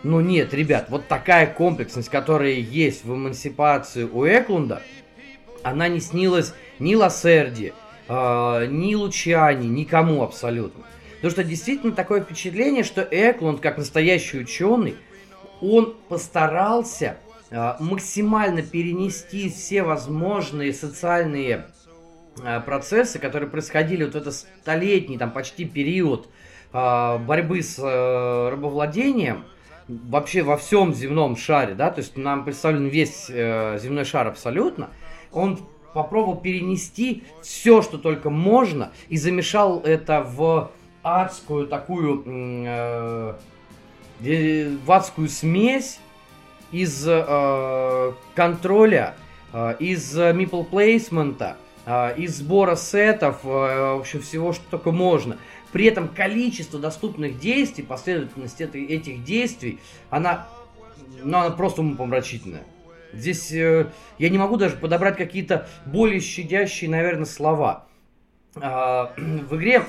[0.03, 4.83] Но нет, ребят, вот такая комплексность, которая есть в эмансипации у Эклунда,
[5.63, 7.75] она не снилась ни Лассерди,
[8.09, 10.85] э, ни Лучани, никому абсолютно.
[11.17, 14.97] Потому что действительно такое впечатление, что Эклунд, как настоящий ученый,
[15.61, 17.19] он постарался
[17.51, 21.67] максимально перенести все возможные социальные
[22.43, 26.29] э, процессы, которые происходили вот в этот столетний, там почти период
[26.73, 29.45] э, борьбы с э, рабовладением,
[29.89, 34.91] вообще во всем земном шаре, да, то есть нам представлен весь э, земной шар абсолютно,
[35.33, 35.59] он
[35.93, 40.71] попробовал перенести все, что только можно, и замешал это в
[41.03, 43.35] адскую такую, э,
[44.21, 45.99] в адскую смесь
[46.73, 49.15] из э, контроля,
[49.53, 51.57] э, из мипл плейсмента,
[51.87, 55.39] э, из сбора сетов, э, в общем, всего, что только можно.
[55.73, 59.79] При этом количество доступных действий, последовательность этих действий,
[60.11, 60.49] она,
[61.23, 62.65] ну, она просто умопомрачительная.
[63.13, 63.87] Здесь э,
[64.19, 67.87] я не могу даже подобрать какие-то более щадящие, наверное, слова.
[68.57, 68.61] Э,
[69.17, 69.85] в игре,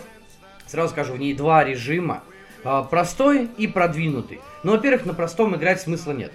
[0.68, 2.24] сразу скажу, в ней два режима.
[2.64, 4.40] Э, простой и продвинутый.
[4.64, 6.32] Но, во-первых, на простом играть смысла нет.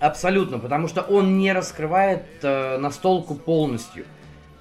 [0.00, 4.04] Абсолютно, потому что он не раскрывает э, настолку полностью.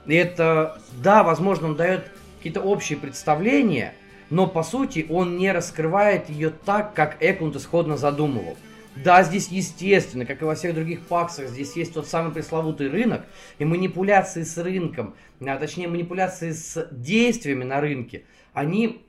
[0.08, 3.94] И это, да, возможно, он дает какие-то общие представления,
[4.30, 8.58] но по сути он не раскрывает ее так, как Эклунд исходно задумывал.
[9.04, 13.26] Да, здесь естественно, как и во всех других паксах, здесь есть тот самый пресловутый рынок,
[13.60, 18.24] и манипуляции с рынком, а точнее манипуляции с действиями на рынке,
[18.54, 19.06] они,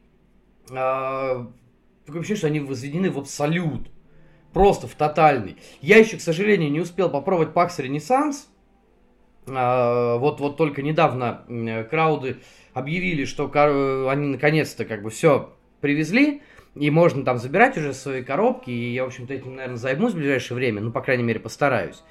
[0.68, 3.88] э, такое ощущение, что они возведены в абсолют,
[4.52, 5.56] просто в тотальный.
[5.80, 8.48] Я еще, к сожалению, не успел попробовать пакс Ренессанс,
[9.46, 11.44] э, вот, вот только недавно
[11.90, 12.38] крауды
[12.74, 13.50] объявили, что
[14.08, 16.42] они наконец-то как бы все привезли,
[16.74, 20.16] и можно там забирать уже свои коробки, и я, в общем-то, этим, наверное, займусь в
[20.16, 22.02] ближайшее время, ну, по крайней мере, постараюсь.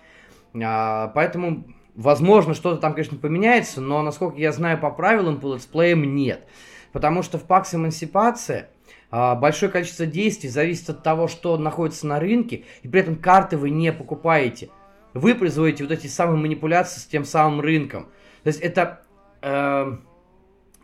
[0.61, 6.15] А, поэтому, возможно, что-то там, конечно, поменяется, но, насколько я знаю по правилам, по летсплеям
[6.15, 6.45] нет.
[6.91, 8.76] Потому что в пакс Эмансипация а,
[9.11, 13.69] большое количество действий зависит от того, что находится на рынке, и при этом карты вы
[13.69, 14.69] не покупаете.
[15.13, 18.09] Вы производите вот эти самые манипуляции с тем самым рынком.
[18.43, 19.01] То есть это...
[19.41, 19.97] Э,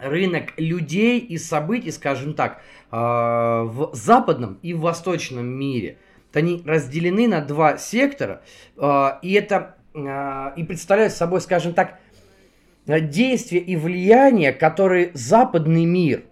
[0.04, 5.98] рынок людей и событий, скажем так, а, в западном и в восточном мире.
[6.34, 8.42] Они разделены на два сектора,
[8.78, 12.00] а, и это а, и представляют собой, скажем так,
[12.86, 16.24] действия и влияние, которые западный мир,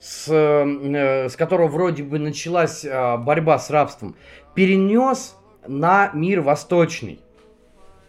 [0.00, 4.16] с, э, с которого вроде бы началась борьба с рабством,
[4.54, 7.20] перенес на мир восточный.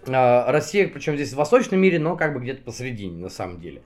[0.05, 3.81] Россия, причем здесь в восточном мире, но как бы где-то посередине на самом деле.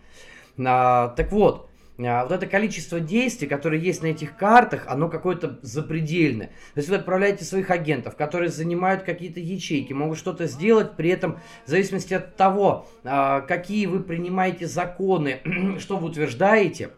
[0.57, 5.59] А, так вот, а, вот это количество действий, которые есть на этих картах, оно какое-то
[5.61, 6.47] запредельное.
[6.73, 11.39] То есть вы отправляете своих агентов, которые занимают какие-то ячейки, могут что-то сделать, при этом
[11.65, 15.39] в зависимости от того, а, какие вы принимаете законы,
[15.79, 16.91] что вы утверждаете,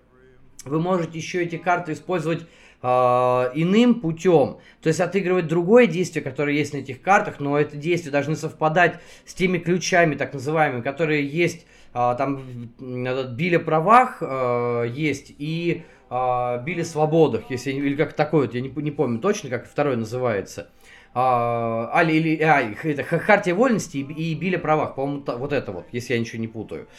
[0.65, 2.41] вы можете еще эти карты использовать
[2.81, 7.77] э, иным путем, то есть отыгрывать другое действие, которое есть на этих картах, но это
[7.77, 11.65] действие должны совпадать с теми ключами, так называемыми, которые есть
[11.97, 12.43] а, там
[12.77, 18.67] Билли правах э, есть и э, Билли свободах, если или как такой вот, я не,
[18.67, 20.69] не помню точно, как второй называется.
[21.13, 26.15] А, или, а, это Хартия вольности и, и Билли правах, по-моему, вот это вот, если
[26.15, 26.89] я ничего не путаю.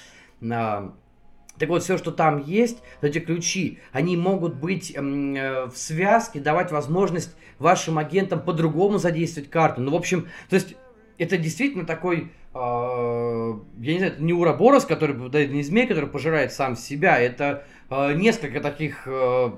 [1.59, 6.71] Так вот, все, что там есть, эти ключи, они могут быть э, в связке, давать
[6.71, 9.81] возможность вашим агентам по-другому задействовать карту.
[9.81, 10.77] Ну, в общем, то есть
[11.19, 16.09] это действительно такой а, я не знаю, это не Уроборос, который, да, не змей, который
[16.09, 19.51] пожирает сам себя, это э, несколько таких э,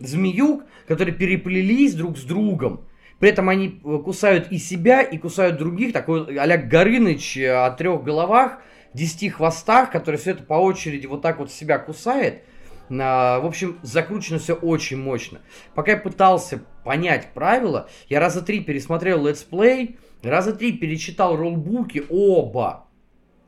[0.00, 2.86] змеюк, которые переплелись друг с другом.
[3.20, 8.02] При этом они э, кусают и себя, и кусают других, такой а Горыныч о трех
[8.02, 8.58] головах,
[8.94, 12.44] десяти хвостах, который все это по очереди вот так вот себя кусает.
[12.88, 15.40] В общем, закручено все очень мощно.
[15.74, 21.96] Пока я пытался понять правила, я раза три пересмотрел let's play, раза три перечитал rulebook
[21.96, 22.86] и оба.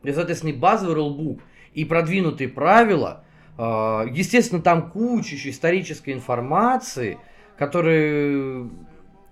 [0.02, 1.40] И, соответственно, базовый роллбук,
[1.74, 3.24] и продвинутые правила.
[3.58, 7.18] А, естественно, там куча еще исторической информации,
[7.58, 8.70] которые,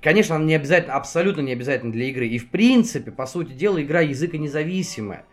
[0.02, 2.26] конечно, не обязательно, абсолютно не обязательно для игры.
[2.26, 5.24] И, в принципе, по сути дела, игра языка независимая.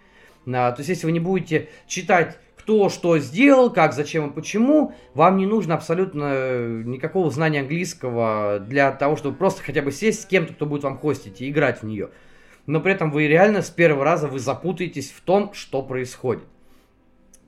[0.46, 5.38] То есть, если вы не будете читать кто что сделал, как, зачем и почему, вам
[5.38, 10.54] не нужно абсолютно никакого знания английского для того, чтобы просто хотя бы сесть с кем-то,
[10.54, 12.12] кто будет вам хостить и играть в нее.
[12.68, 16.44] Но при этом вы реально с первого раза вы запутаетесь в том, что происходит.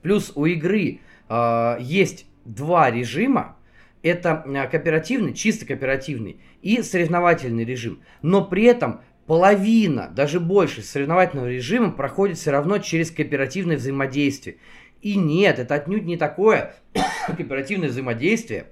[0.02, 3.56] Плюс у игры э, есть два режима.
[4.02, 8.00] Это э, кооперативный, чисто кооперативный и соревновательный режим.
[8.20, 14.56] Но при этом половина, даже больше соревновательного режима проходит все равно через кооперативное взаимодействие.
[15.00, 16.74] И нет, это отнюдь не такое
[17.26, 18.66] кооперативное взаимодействие,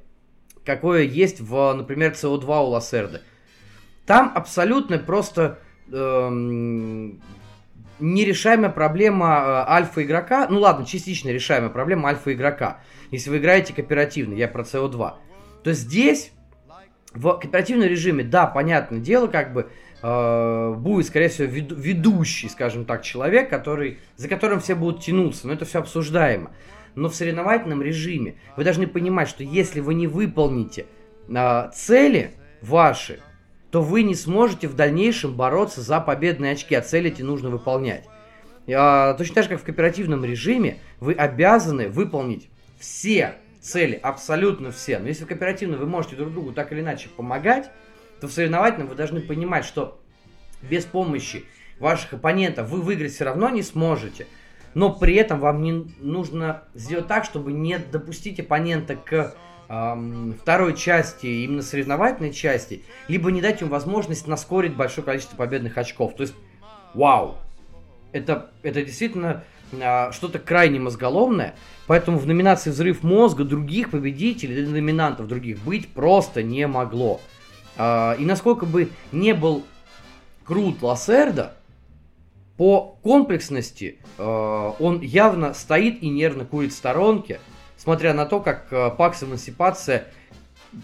[0.64, 3.20] какое есть в, например, CO2 у Лассерды.
[4.06, 5.58] Там абсолютно просто
[5.92, 7.20] эм,
[8.00, 12.80] нерешаемая проблема э, альфа-игрока, ну ладно, частично решаемая проблема альфа-игрока,
[13.10, 15.14] если вы играете кооперативно, я про CO2,
[15.62, 16.32] то здесь
[17.14, 19.70] в кооперативном режиме, да, понятное дело, как бы
[20.02, 25.46] э, будет, скорее всего, веду, ведущий, скажем так, человек, который, за которым все будут тянуться,
[25.46, 26.50] но это все обсуждаемо.
[26.94, 30.86] Но в соревновательном режиме вы должны понимать, что если вы не выполните
[31.28, 33.20] э, цели ваши,
[33.70, 38.04] то вы не сможете в дальнейшем бороться за победные очки, а цели эти нужно выполнять.
[38.68, 42.48] А, точно так же, как в кооперативном режиме, вы обязаны выполнить
[42.78, 44.98] все цели, абсолютно все.
[44.98, 47.70] Но если в кооперативном вы можете друг другу так или иначе помогать,
[48.22, 50.00] то в соревновательном вы должны понимать, что
[50.62, 51.44] без помощи
[51.80, 54.28] ваших оппонентов вы выиграть все равно не сможете.
[54.74, 59.34] Но при этом вам не нужно сделать так, чтобы не допустить оппонента к
[59.68, 65.76] эм, второй части, именно соревновательной части, либо не дать ему возможность наскорить большое количество победных
[65.76, 66.14] очков.
[66.14, 66.34] То есть,
[66.94, 67.38] вау,
[68.12, 69.42] это, это действительно
[69.72, 71.56] э, что-то крайне мозголомное,
[71.88, 77.20] поэтому в номинации «Взрыв мозга» других победителей номинантов других быть просто не могло.
[77.76, 79.64] Э, и насколько бы не был
[80.44, 81.54] крут Лассерда,
[82.56, 84.22] по комплексности э,
[84.78, 87.40] он явно стоит и нервно курит в сторонке–
[87.82, 90.06] смотря на то, как э, Пакс Эмансипация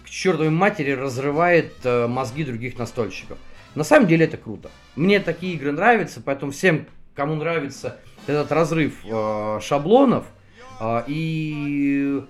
[0.04, 3.38] к чертовой матери разрывает мозги других настольщиков.
[3.74, 4.70] На самом деле это круто.
[4.96, 9.02] Мне такие игры нравятся, поэтому всем, кому нравится этот разрыв
[9.62, 10.26] шаблонов
[11.06, 12.22] и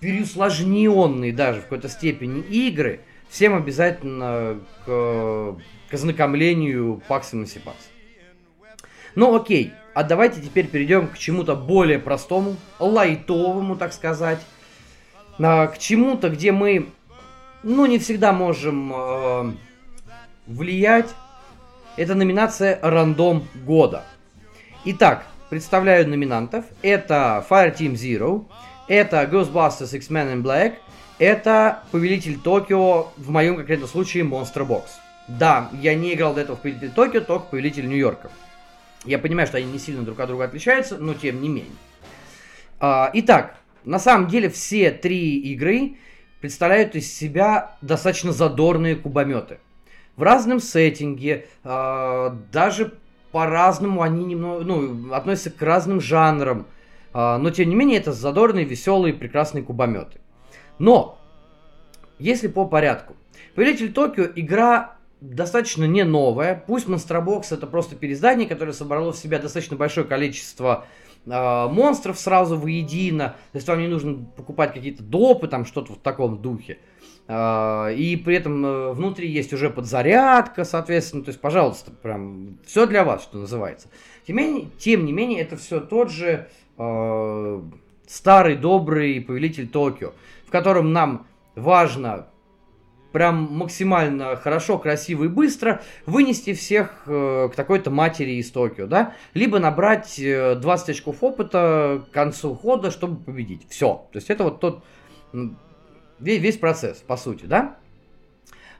[0.00, 3.00] переусложненные даже в какой-то степени игры,
[3.34, 5.56] всем обязательно к,
[5.90, 7.90] к ознакомлению Пакс Эмансипации.
[9.16, 14.38] Ну окей, а давайте теперь перейдем к чему-то более простому, лайтовому, так сказать.
[15.40, 16.90] А, к чему-то, где мы,
[17.64, 19.52] ну, не всегда можем э,
[20.46, 21.12] влиять.
[21.96, 24.04] Это номинация «Рандом года».
[24.84, 26.66] Итак, представляю номинантов.
[26.82, 28.46] Это Fireteam Zero,
[28.86, 30.74] это Ghostbusters X-Men in Black,
[31.18, 34.84] это Повелитель Токио, в моем конкретном случае Monster Box.
[35.28, 38.30] Да, я не играл до этого в Повелитель Токио, только в Повелитель Нью-Йорка.
[39.04, 41.72] Я понимаю, что они не сильно друг от друга отличаются, но тем не менее.
[42.80, 45.96] А, итак, на самом деле все три игры
[46.40, 49.58] представляют из себя достаточно задорные кубометы.
[50.16, 52.94] В разном сеттинге, а, даже
[53.32, 56.66] по-разному они немного, ну, относятся к разным жанрам.
[57.12, 60.20] А, но тем не менее это задорные, веселые, прекрасные кубометы.
[60.78, 61.18] Но,
[62.18, 63.14] если по порядку.
[63.54, 66.62] Повелитель Токио игра достаточно не новая.
[66.66, 70.86] Пусть Монстробокс это просто переиздание, которое собрало в себя достаточно большое количество
[71.26, 71.30] э,
[71.68, 73.36] монстров сразу воедино.
[73.52, 76.78] То есть вам не нужно покупать какие-то допы, там что-то в таком духе.
[77.26, 81.24] Э, и при этом э, внутри есть уже подзарядка, соответственно.
[81.24, 83.88] То есть, пожалуйста, прям все для вас, что называется.
[84.26, 87.62] Тем, менее, тем не менее, это все тот же э,
[88.06, 90.12] старый добрый повелитель Токио,
[90.54, 91.26] котором нам
[91.56, 92.28] важно
[93.10, 99.14] прям максимально хорошо, красиво и быстро вынести всех э, к такой-то матери из Токио, да,
[99.34, 103.66] либо набрать э, 20 очков опыта к концу хода, чтобы победить.
[103.68, 104.06] Все.
[104.12, 104.84] То есть это вот тот
[106.20, 107.76] весь, весь процесс, по сути, да.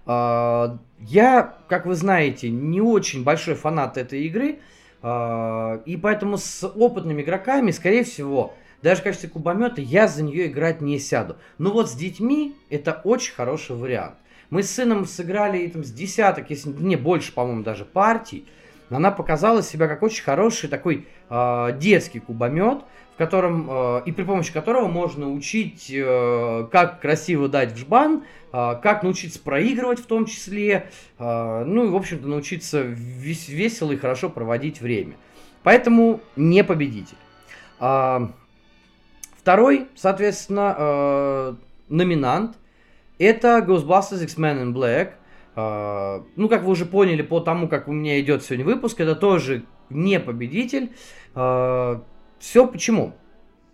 [0.07, 4.61] Э, я, как вы знаете, не очень большой фанат этой игры,
[5.03, 8.55] э, и поэтому с опытными игроками, скорее всего,
[8.85, 11.37] даже в качестве кубомета я за нее играть не сяду.
[11.57, 14.17] Но вот с детьми это очень хороший вариант.
[14.51, 18.47] Мы с сыном сыграли там, с десяток, если не больше, по-моему, даже партий.
[18.91, 22.81] Она показала себя как очень хороший такой э, детский кубомет,
[23.15, 28.25] в котором э, и при помощи которого можно учить, э, как красиво дать в жбан,
[28.53, 33.93] э, как научиться проигрывать в том числе, э, ну и, в общем-то, научиться вес- весело
[33.93, 35.15] и хорошо проводить время.
[35.63, 37.17] Поэтому не победитель.
[39.45, 41.55] Второй, соответственно, э,
[41.91, 42.57] номинант
[43.19, 45.13] это Ghostbusters X-Men in Black.
[45.55, 49.15] Uh, ну, как вы уже поняли по тому, как у меня идет сегодня выпуск, это
[49.15, 50.93] тоже не победитель.
[51.35, 52.03] Uh,
[52.41, 53.13] все почему?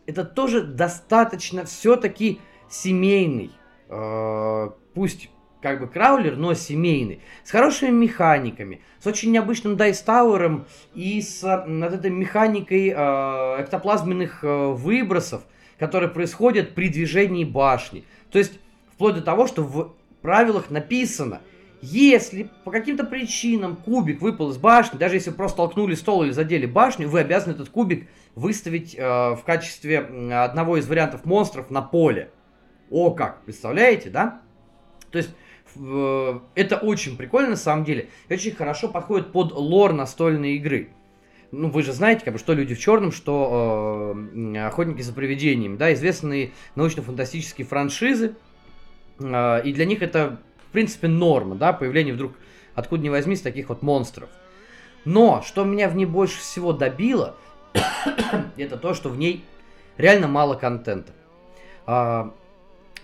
[0.06, 3.52] Это тоже достаточно все-таки семейный.
[3.88, 5.30] Uh, пусть
[5.62, 7.22] как бы краулер, но семейный.
[7.44, 15.44] С хорошими механиками, с очень необычным дайстауэром и с над этой механикой эктоплазменных выбросов,
[15.80, 18.04] которые происходят при движении башни.
[18.30, 18.60] То есть
[18.92, 21.40] вплоть до того, что в правилах написано,
[21.82, 26.66] Если по каким-то причинам кубик выпал из башни, даже если просто толкнули стол или задели
[26.66, 32.30] башню, вы обязаны этот кубик выставить э, в качестве одного из вариантов монстров на поле.
[32.90, 34.42] О как, представляете, да?
[35.10, 35.30] То есть
[35.76, 38.10] э, это очень прикольно на самом деле.
[38.28, 40.90] Очень хорошо подходит под лор настольной игры.
[41.52, 45.76] Ну, вы же знаете, как бы, что люди в черном, что э, охотники за привидениями,
[45.76, 48.36] да, известные научно-фантастические франшизы.
[49.18, 50.38] Э, и для них это,
[50.68, 52.32] в принципе, норма, да, появление вдруг
[52.74, 54.28] откуда ни возьмись таких вот монстров.
[55.04, 57.36] Но, что меня в ней больше всего добило,
[58.56, 59.44] это то, что в ней
[59.96, 61.12] реально мало контента.
[61.86, 62.32] А,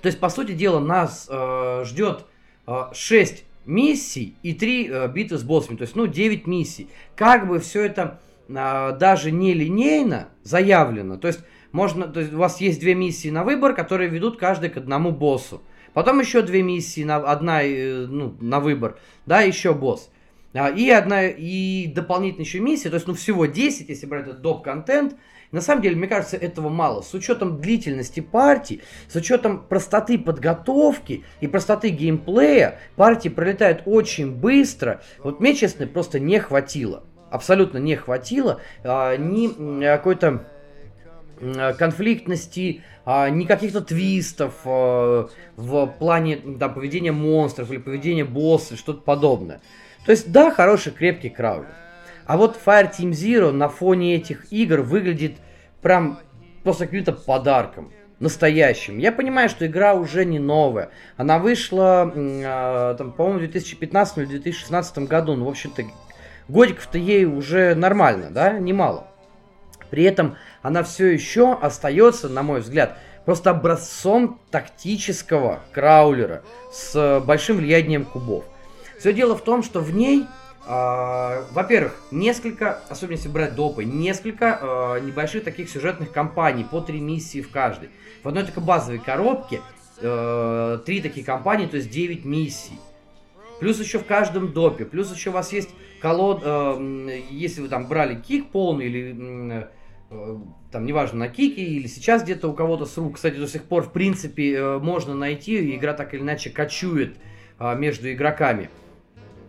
[0.02, 2.26] то есть, по сути дела, нас э, ждет
[2.66, 5.76] э, 6 миссий и 3 э, битвы с боссами.
[5.76, 6.88] То есть, ну, 9 миссий.
[7.14, 11.16] Как бы все это даже не линейно заявлено.
[11.16, 11.40] То есть,
[11.72, 15.10] можно, то есть, у вас есть две миссии на выбор, которые ведут каждый к одному
[15.10, 15.62] боссу.
[15.92, 20.10] Потом еще две миссии, на, одна э, ну, на выбор, да, еще босс.
[20.52, 24.42] А, и одна, и дополнительная еще миссия, то есть, ну, всего 10, если брать этот
[24.42, 25.16] доп-контент.
[25.52, 27.02] На самом деле, мне кажется, этого мало.
[27.02, 35.02] С учетом длительности партии, с учетом простоты подготовки и простоты геймплея, партии пролетают очень быстро.
[35.18, 37.04] Вот мне, честно, просто не хватило.
[37.30, 40.44] Абсолютно не хватило а, ни какой-то
[41.78, 49.02] конфликтности, а, ни каких-то твистов а, в плане там, поведения монстров или поведения босса, что-то
[49.02, 49.60] подобное.
[50.04, 51.68] То есть, да, хороший, крепкий краулер.
[52.26, 55.36] А вот Fire Team Zero на фоне этих игр выглядит
[55.82, 56.18] прям
[56.62, 57.92] просто каким-то подарком.
[58.18, 58.96] Настоящим.
[58.96, 60.88] Я понимаю, что игра уже не новая.
[61.18, 65.34] Она вышла, э, там, по-моему, в 2015 или 2016 году.
[65.34, 65.84] Ну, в общем-то,
[66.48, 69.08] годиков-то ей уже нормально, да, немало.
[69.90, 76.42] При этом она все еще остается, на мой взгляд, просто образцом тактического краулера
[76.72, 78.44] с большим влиянием кубов.
[78.98, 80.26] Все дело в том, что в ней
[80.68, 86.98] Uh, во-первых, несколько, особенно если брать допы, несколько uh, небольших таких сюжетных кампаний, по три
[86.98, 87.90] миссии в каждой.
[88.24, 89.60] В одной только базовой коробке
[90.00, 92.80] uh, три такие кампании, то есть 9 миссий.
[93.60, 96.42] Плюс еще в каждом допе, плюс еще у вас есть колод,
[97.30, 99.66] если вы там брали кик полный или
[100.70, 103.82] там, неважно, на кике или сейчас где-то у кого-то с рук, кстати, до сих пор,
[103.82, 107.16] в принципе, можно найти, игра так или иначе кочует
[107.58, 108.68] между игроками.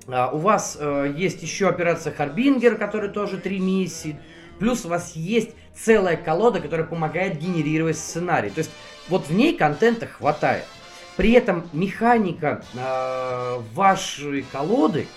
[0.08, 4.18] А, у вас э, есть еще операция Харбингер, которая тоже три миссии.
[4.58, 8.50] Плюс у вас есть целая колода, которая помогает генерировать сценарий.
[8.50, 8.72] То есть
[9.10, 10.64] вот в ней контента хватает.
[11.18, 15.08] При этом механика э, вашей колоды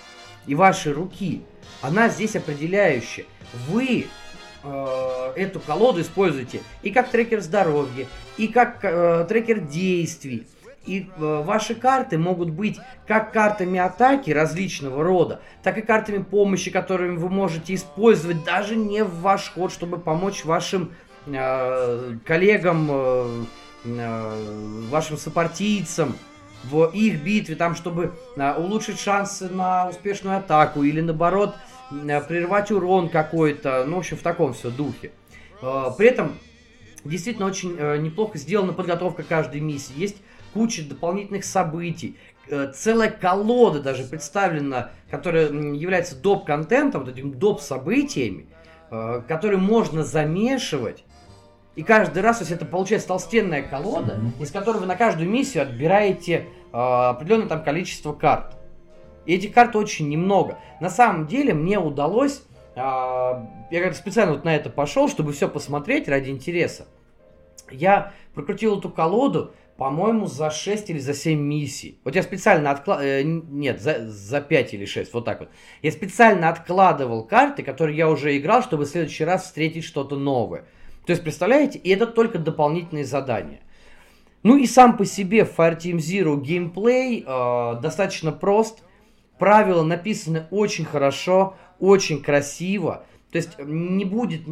[0.46, 1.42] и вашей руки,
[1.82, 3.26] она здесь определяющая.
[3.68, 4.06] Вы
[4.62, 8.06] э, эту колоду используете и как трекер здоровья,
[8.38, 10.46] и как э, трекер действий
[10.86, 16.70] и э, ваши карты могут быть как картами атаки различного рода, так и картами помощи,
[16.70, 20.92] которыми вы можете использовать даже не в ваш ход, чтобы помочь вашим
[21.26, 23.44] э, коллегам, э,
[23.84, 26.16] вашим сопартийцам
[26.64, 31.54] в их битве, там, чтобы э, улучшить шансы на успешную атаку или наоборот
[31.90, 35.12] э, прервать урон какой-то, ну, в общем, в таком все духе.
[35.62, 36.38] Э, при этом
[37.04, 39.94] действительно очень э, неплохо сделана подготовка каждой миссии.
[39.96, 40.16] Есть
[40.52, 42.18] куча дополнительных событий,
[42.48, 48.46] э, целая колода даже представлена, которая является доп-контентом, вот этими доп-событиями,
[48.90, 51.04] э, которые можно замешивать.
[51.76, 55.62] И каждый раз, то есть это получается толстенная колода, из которой вы на каждую миссию
[55.62, 58.56] отбираете э, определенное там количество карт.
[59.26, 60.58] И этих карт очень немного.
[60.80, 62.42] На самом деле мне удалось,
[62.76, 66.86] я как-то специально вот на это пошел, чтобы все посмотреть ради интереса.
[67.70, 72.00] Я прокрутил эту колоду, по-моему, за 6 или за 7 миссий.
[72.04, 73.08] Вот я специально откладывал...
[73.08, 75.48] Э, нет, за, за 5 или 6, вот так вот.
[75.82, 80.64] Я специально откладывал карты, которые я уже играл, чтобы в следующий раз встретить что-то новое.
[81.10, 83.58] То есть, представляете, и это только дополнительные задания.
[84.44, 88.84] Ну и сам по себе в Fire Team Zero геймплей э, достаточно прост.
[89.36, 93.02] Правила написаны очень хорошо, очень красиво.
[93.32, 94.42] То есть не будет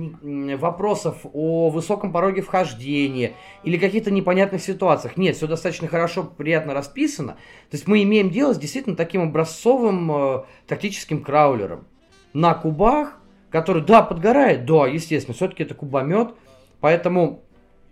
[0.61, 5.17] вопросов о высоком пороге вхождения или каких-то непонятных ситуациях.
[5.17, 7.35] Нет, все достаточно хорошо, приятно расписано.
[7.71, 11.87] То есть мы имеем дело с действительно таким образцовым э, тактическим краулером.
[12.33, 16.35] На кубах, который, да, подгорает, да, естественно, все-таки это кубомет.
[16.81, 17.43] Поэтому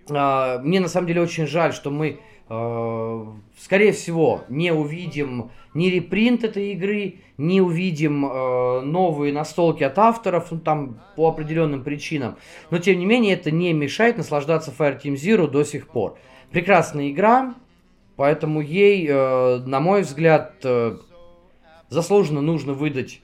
[0.09, 3.27] э, мне на самом деле очень жаль, что мы Э,
[3.59, 10.53] скорее всего, не увидим ни репринт этой игры, не увидим э, новые настолки от авторов,
[10.53, 12.37] ну, там по определенным причинам.
[12.71, 16.19] Но тем не менее, это не мешает наслаждаться Fire Team Zero до сих пор.
[16.53, 17.57] Прекрасная игра,
[18.15, 20.99] поэтому ей, э, на мой взгляд, э,
[21.89, 23.23] заслуженно нужно выдать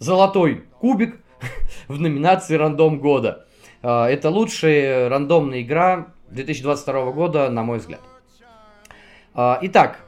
[0.00, 1.20] золотой кубик
[1.86, 3.46] в номинации «Рандом года».
[3.86, 8.00] А, это лучшая рандомная игра 2022 года, на мой взгляд.
[9.34, 10.00] А, итак,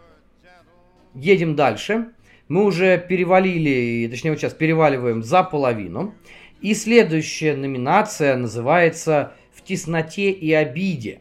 [1.14, 2.08] едем дальше.
[2.48, 6.14] Мы уже перевалили, точнее вот сейчас переваливаем за половину.
[6.62, 11.20] И следующая номинация называется «В тесноте и обиде».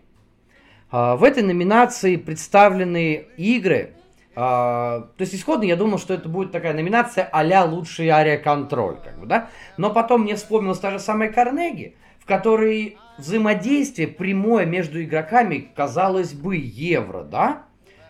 [0.92, 3.92] А, в этой номинации представлены игры,
[4.34, 9.26] то есть исходно я думал, что это будет такая номинация а-ля лучший ариоконтроль, как бы,
[9.28, 9.50] да?
[9.78, 11.96] Но потом мне вспомнилась та же самая Карнеги,
[12.26, 17.66] в которой взаимодействие прямое между игроками, казалось бы, евро, да?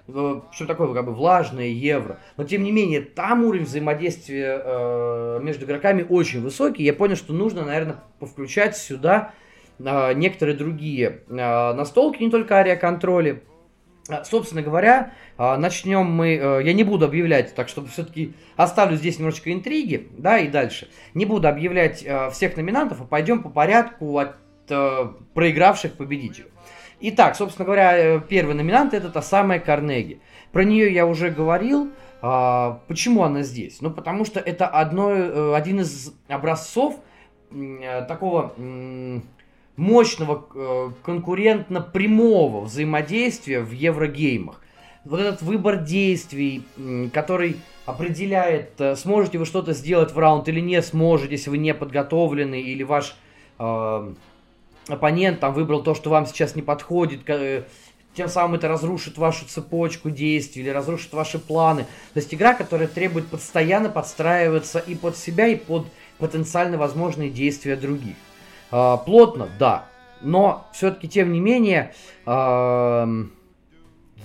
[0.07, 2.19] Э, Что такое как бы влажное евро.
[2.37, 6.83] Но тем не менее, там уровень взаимодействия э, между игроками очень высокий.
[6.83, 9.33] Я понял, что нужно, наверное, повключать сюда
[9.79, 13.43] э, некоторые другие э, настолки, не только ариоконтроли.
[13.43, 13.54] А,
[14.23, 19.17] собственно говоря, а, начнем мы, э, я не буду объявлять, так чтобы все-таки оставлю здесь
[19.17, 20.89] немножечко интриги, да, и дальше.
[21.13, 24.35] Не буду объявлять э, всех номинантов, а пойдем по порядку от
[24.69, 26.49] э, проигравших победителей.
[27.01, 30.21] Итак, собственно говоря, первый номинант это та самая Карнеги.
[30.51, 31.91] Про нее я уже говорил.
[32.21, 33.81] А, почему она здесь?
[33.81, 36.95] Ну, потому что это одно, один из образцов
[38.07, 38.53] такого
[39.77, 44.61] мощного э, конкурентно прямого взаимодействия в еврогеймах.
[45.03, 46.63] Вот этот выбор действий,
[47.13, 51.73] который определяет, э, сможете вы что-то сделать в раунд или не сможете, если вы не
[51.73, 53.15] подготовлены, или ваш
[53.59, 54.13] э,
[54.87, 57.63] оппонент там выбрал то, что вам сейчас не подходит, э,
[58.15, 61.83] тем самым это разрушит вашу цепочку действий или разрушит ваши планы.
[62.13, 65.85] То есть игра, которая требует постоянно подстраиваться и под себя, и под
[66.17, 68.15] потенциально возможные действия других.
[68.71, 69.85] Э, плотно, да.
[70.21, 71.93] Но все-таки, тем не менее,
[72.25, 73.25] э,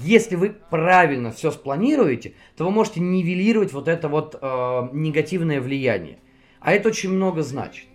[0.00, 6.18] если вы правильно все спланируете, то вы можете нивелировать вот это вот э, негативное влияние.
[6.60, 7.86] А это очень много значит.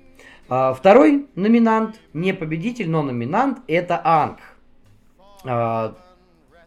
[0.50, 4.40] Э, второй номинант, не победитель, но номинант, это Анг.
[5.46, 5.94] Э,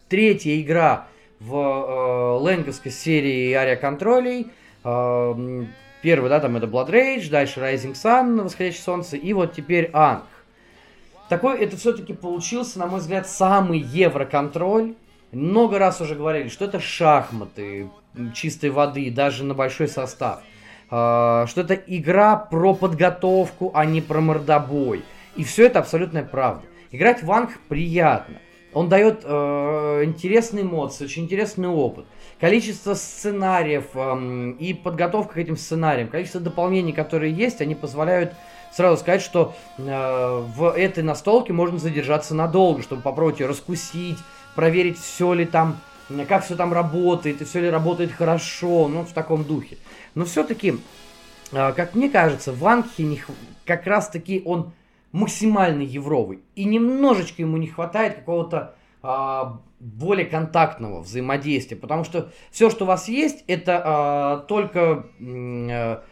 [0.09, 1.07] третья игра
[1.41, 4.49] в э, ленговской серии авиаконтролей.
[4.85, 5.65] Э,
[6.09, 10.25] Первый, да, там это Blood Rage, дальше Rising Sun, Восходящее Солнце, и вот теперь Анг.
[11.29, 14.95] Такой это все-таки получился, на мой взгляд, самый евроконтроль.
[15.33, 17.91] Много раз уже говорили, что это шахматы
[18.33, 20.41] чистой воды, даже на большой состав.
[20.91, 25.03] А, что это игра про подготовку, а не про мордобой.
[25.37, 26.63] И все это абсолютная правда.
[26.91, 28.39] Играть в Анг приятно.
[28.73, 32.07] Он дает э, интересные эмоции, очень интересный опыт
[32.41, 38.33] количество сценариев эм, и подготовка к этим сценариям, количество дополнений, которые есть, они позволяют
[38.73, 39.83] сразу сказать, что э,
[40.57, 44.19] в этой настолке можно задержаться надолго, чтобы попробовать ее раскусить,
[44.55, 45.79] проверить, все ли там,
[46.29, 49.79] как все там работает, и все ли работает хорошо, ну, в таком духе.
[50.15, 50.79] Но все-таки,
[51.53, 53.23] э, как мне кажется, в Анхе
[53.65, 54.73] как раз-таки он
[55.13, 56.41] максимально евровый.
[56.55, 63.09] И немножечко ему не хватает какого-то более контактного взаимодействия, потому что все, что у вас
[63.09, 66.03] есть, это а, только, а,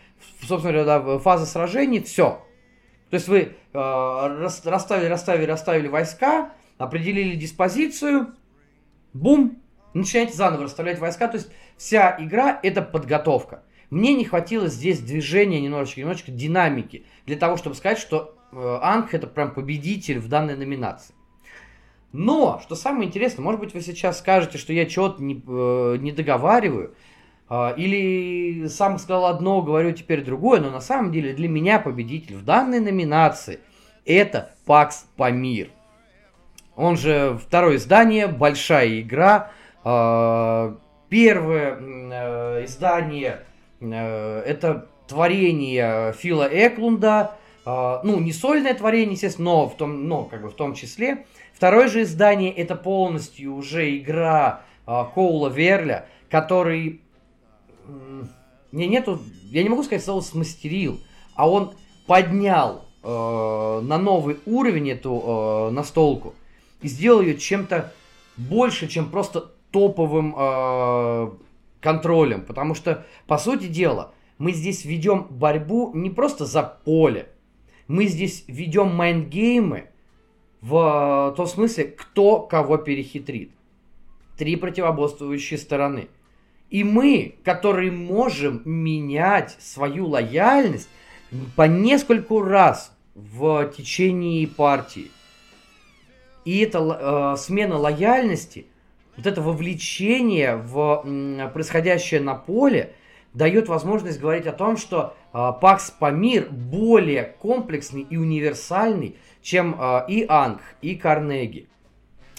[0.40, 2.44] собственно говоря, да, фаза сражений, все.
[3.10, 4.28] То есть вы а,
[4.64, 8.34] расставили, расставили, расставили войска, определили диспозицию,
[9.12, 9.58] бум,
[9.94, 13.64] начинаете заново расставлять войска, то есть вся игра это подготовка.
[13.90, 19.14] Мне не хватило здесь движения немножечко, немножечко динамики для того, чтобы сказать, что э, Анг
[19.14, 21.15] это прям победитель в данной номинации.
[22.16, 26.12] Но, что самое интересное, может быть, вы сейчас скажете, что я чего-то не, э, не
[26.12, 26.94] договариваю,
[27.50, 32.36] э, или сам сказал одно, говорю теперь другое, но на самом деле для меня победитель
[32.36, 33.60] в данной номинации
[34.06, 35.68] это Пакс Памир.
[36.74, 39.50] Он же второе издание, большая игра.
[39.84, 40.74] Э,
[41.10, 43.40] первое э, издание
[43.80, 47.32] э, это творение Фила Эклунда,
[47.66, 51.26] ну, не сольное творение, естественно, но в том, но, как бы в том числе.
[51.56, 57.00] Второе же издание это полностью уже игра э, Коула Верля, который...
[58.72, 59.20] Мне нету...
[59.44, 61.00] Я не могу сказать слово смастерил,
[61.34, 61.72] а он
[62.06, 66.34] поднял э, на новый уровень эту э, настолку
[66.82, 67.92] и сделал ее чем-то
[68.36, 71.30] больше, чем просто топовым э,
[71.80, 72.42] контролем.
[72.42, 77.30] Потому что, по сути дела, мы здесь ведем борьбу не просто за поле.
[77.88, 79.88] Мы здесь ведем майндгеймы,
[80.60, 83.50] в том смысле, кто кого перехитрит.
[84.36, 86.08] Три противоборствующие стороны.
[86.70, 90.88] И мы, которые можем менять свою лояльность
[91.54, 95.10] по нескольку раз в течение партии.
[96.44, 98.66] И эта э, смена лояльности,
[99.16, 102.94] вот это вовлечение в э, происходящее на поле,
[103.36, 110.04] дает возможность говорить о том, что э, Пакс Памир более комплексный и универсальный, чем э,
[110.08, 111.68] и Анг, и Карнеги.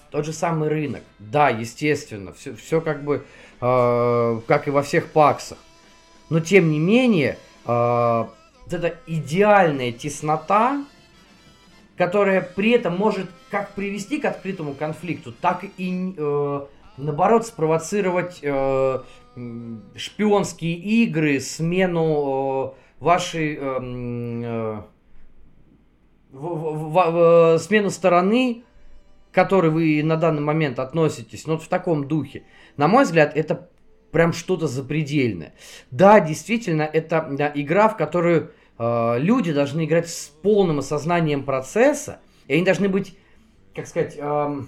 [0.10, 1.04] Тот же самый рынок.
[1.20, 3.24] Да, естественно, все, все как бы,
[3.62, 5.60] э, как и во всех паксах.
[6.32, 10.84] Но тем не менее, э, вот эта идеальная теснота,
[11.96, 16.66] которая при этом может как привести к открытому конфликту, так и э,
[16.98, 19.00] наоборот спровоцировать э,
[19.96, 23.80] шпионские игры, смену э, вашей э,
[24.44, 24.82] э,
[26.32, 28.64] в, смену стороны,
[29.32, 32.44] к которой вы на данный момент относитесь, но вот в таком духе.
[32.76, 33.70] На мой взгляд, это
[34.12, 35.54] прям что-то запредельное.
[35.92, 42.64] Да, действительно, это игра, в которую люди должны играть с полным осознанием процесса, и они
[42.64, 43.18] должны быть,
[43.76, 44.62] как сказать, э,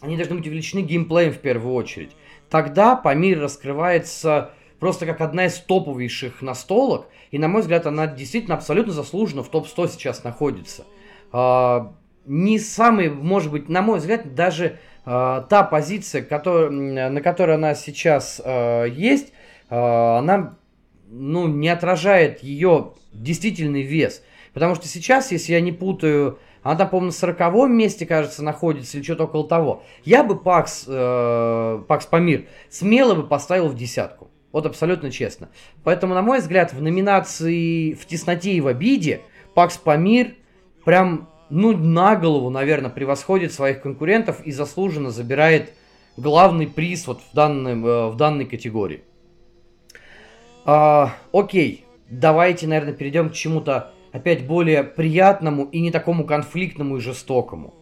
[0.00, 2.10] они должны быть увеличены геймплеем в первую очередь.
[2.52, 8.56] Тогда Памир раскрывается просто как одна из топовейших настолок, и, на мой взгляд, она действительно
[8.56, 10.84] абсолютно заслуженно в топ-100 сейчас находится.
[11.32, 11.86] Э,
[12.26, 16.28] не самый, может быть, на мой взгляд, даже э, та позиция,
[16.68, 19.32] на которой она сейчас э, есть,
[19.70, 20.54] она
[21.08, 24.22] ну, не отражает ее действительный вес.
[24.52, 28.96] Потому что сейчас, если я не путаю, она там, по-моему, на сороковом месте, кажется, находится,
[28.96, 29.82] или что-то около того.
[30.04, 34.30] Я бы Пакс, э, Пакс Памир смело бы поставил в десятку.
[34.52, 35.48] Вот абсолютно честно.
[35.82, 39.22] Поэтому, на мой взгляд, в номинации «В тесноте и в обиде»
[39.54, 40.34] Пакс Памир
[40.84, 45.74] прям ну, на голову, наверное, превосходит своих конкурентов и заслуженно забирает
[46.16, 49.02] главный приз вот в, данном, э, в данной категории.
[50.64, 57.00] А, окей, давайте, наверное, перейдем к чему-то опять более приятному и не такому конфликтному и
[57.00, 57.74] жестокому.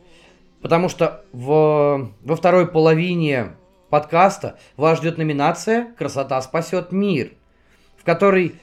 [0.62, 3.56] Потому что в, во второй половине
[3.88, 7.32] подкаста вас ждет номинация «Красота спасет мир»,
[7.96, 8.54] в которой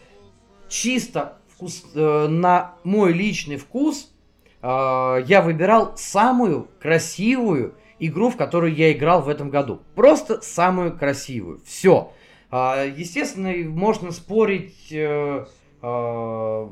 [0.70, 4.12] чисто вкус, э, на мой личный вкус–
[4.62, 9.82] э, я выбирал самую красивую игру, в которую я играл в этом году.
[9.96, 11.62] Просто самую красивую.
[11.66, 12.12] Все.
[12.52, 15.46] Э, естественно, можно спорить, э,
[15.82, 16.70] э,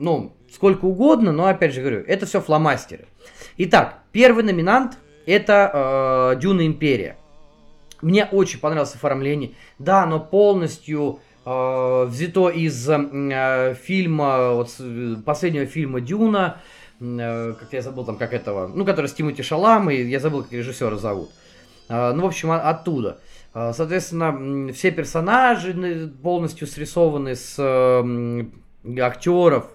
[0.00, 3.06] ну, сколько угодно, но опять же говорю, это все фломастеры.
[3.58, 7.16] Итак, первый номинант это э, Дюна Империя.
[8.02, 9.52] Мне очень понравилось оформление.
[9.78, 14.74] Да, оно полностью э, взято из э, фильма, вот,
[15.24, 16.56] последнего фильма Дюна,
[17.00, 20.42] э, как я забыл там, как этого, ну, который с Тимоти Шалам, и я забыл,
[20.42, 21.30] как режиссера зовут.
[21.90, 23.20] Э, ну, в общем, оттуда.
[23.52, 28.44] Э, соответственно, все персонажи полностью срисованы с э,
[29.00, 29.66] актеров,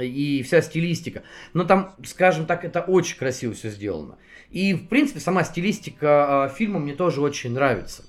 [0.00, 1.22] и вся стилистика.
[1.52, 4.18] Но там, скажем так, это очень красиво все сделано.
[4.50, 8.04] И, в принципе, сама стилистика э, фильма мне тоже очень нравится.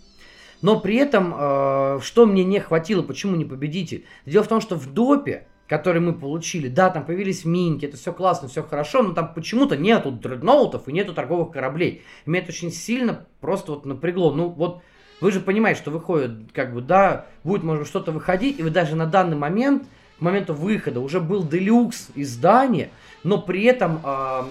[0.62, 4.06] Но при этом, э, что мне не хватило, почему не победитель?
[4.26, 8.14] Дело в том, что в допе, который мы получили, да, там появились минки, это все
[8.14, 12.04] классно, все хорошо, но там почему-то нету дредноутов и нету торговых кораблей.
[12.26, 14.32] Меня это очень сильно просто вот напрягло.
[14.32, 14.82] Ну вот
[15.20, 18.96] вы же понимаете, что выходит, как бы, да, будет, может что-то выходить, и вы даже
[18.96, 19.88] на данный момент,
[20.20, 22.89] моменту выхода, уже был делюкс издание,
[23.24, 24.01] но при этом...
[24.03, 24.43] Э,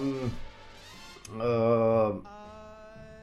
[1.39, 2.19] э,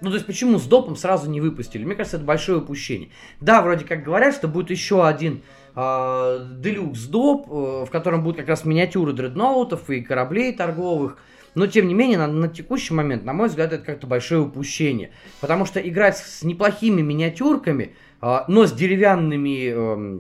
[0.01, 1.85] ну, то есть, почему с допом сразу не выпустили?
[1.85, 3.09] Мне кажется, это большое упущение.
[3.41, 5.43] Да, вроде как говорят, что будет еще один
[5.75, 11.17] э, делюкс доп, э, в котором будут как раз миниатюры дредноутов и кораблей торговых.
[11.55, 15.13] Но, тем не менее, на, на текущий момент, на мой взгляд, это как-то большое упущение.
[15.41, 20.19] Потому что играть с неплохими миниатюрками, э, но с деревянными э,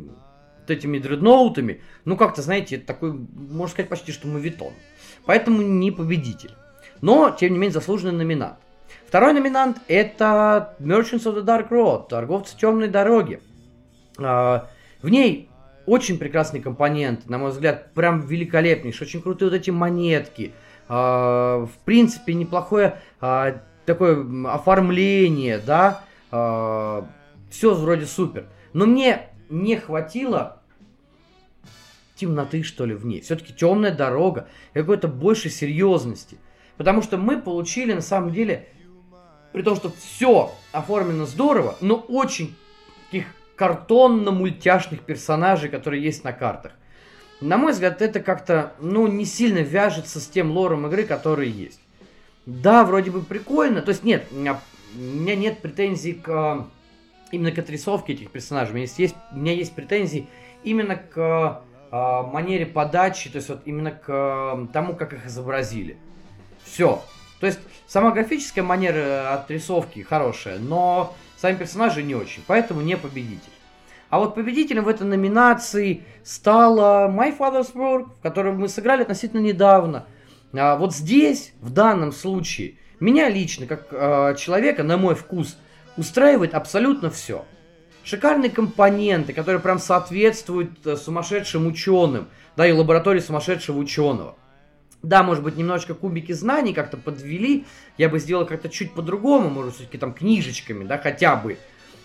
[0.70, 4.72] этими дредноутами, ну, как-то, знаете, такой, можно сказать, почти что мовитон.
[5.26, 6.52] Поэтому не победитель.
[7.00, 8.58] Но, тем не менее, заслуженный номинат.
[9.06, 13.40] Второй номинант это Merchants of the Dark Road, торговцы темной дороги.
[14.18, 14.68] А,
[15.02, 15.48] в ней
[15.86, 20.52] очень прекрасный компонент, на мой взгляд, прям великолепнейший, очень крутые вот эти монетки.
[20.88, 26.02] А, в принципе, неплохое а, такое оформление, да,
[27.50, 28.46] все вроде супер.
[28.72, 30.53] Но мне не хватило
[32.24, 33.20] темноты, что ли, в ней.
[33.20, 36.38] Все-таки темная дорога, какой-то больше серьезности.
[36.78, 38.66] Потому что мы получили, на самом деле,
[39.52, 42.56] при том, что все оформлено здорово, но очень
[43.10, 46.72] таких картонно-мультяшных персонажей, которые есть на картах.
[47.42, 51.80] На мой взгляд, это как-то, ну, не сильно вяжется с тем лором игры, который есть.
[52.46, 53.82] Да, вроде бы прикольно.
[53.82, 54.58] То есть нет, у меня,
[54.96, 56.66] у меня нет претензий к
[57.32, 58.72] именно к отрисовке этих персонажей.
[58.72, 60.26] У меня есть, у меня есть претензии
[60.62, 65.96] именно к манере подачи, то есть вот именно к э, тому, как их изобразили.
[66.64, 67.02] Все.
[67.40, 73.52] То есть сама графическая манера отрисовки хорошая, но сами персонажи не очень, поэтому не победитель.
[74.10, 79.40] А вот победителем в этой номинации стала My Father's Work, в которой мы сыграли относительно
[79.40, 80.06] недавно.
[80.52, 85.58] А вот здесь, в данном случае, меня лично, как э, человека, на мой вкус,
[85.96, 87.44] устраивает абсолютно все.
[88.04, 94.36] Шикарные компоненты, которые прям соответствуют э, сумасшедшим ученым, да, и лаборатории сумасшедшего ученого.
[95.02, 97.64] Да, может быть, немножечко кубики знаний как-то подвели.
[97.96, 101.56] Я бы сделал как-то чуть по-другому, может, все-таки там книжечками, да, хотя бы.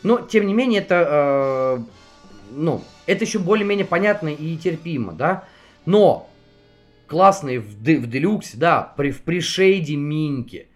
[0.02, 1.84] Но, тем не менее, это, э,
[2.52, 5.44] ну, это еще более-менее понятно и терпимо, да.
[5.86, 6.30] Но
[7.08, 10.69] классные в, в делюксе, да, при, в пришейде минки.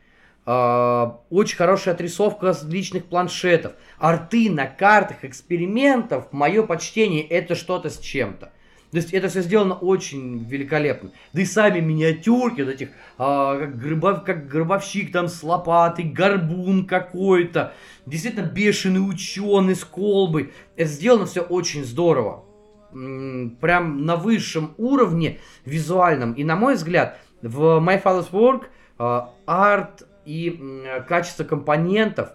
[0.45, 3.73] Э, очень хорошая отрисовка с личных планшетов.
[3.97, 8.51] Арты на картах экспериментов, мое почтение, это что-то с чем-то.
[8.91, 11.09] То есть это все сделано очень великолепно.
[11.33, 16.85] Да и сами миниатюрки вот этих, а, как, гробов, как гробовщик там с лопатой, горбун
[16.85, 17.73] какой-то.
[18.05, 20.53] Действительно бешеный ученый с колбой.
[20.75, 22.45] Это сделано все очень здорово.
[22.91, 26.33] Прям на высшем уровне визуальном.
[26.33, 28.65] И на мой взгляд, в My Father's Work
[28.99, 32.30] а, арт и качество компонентов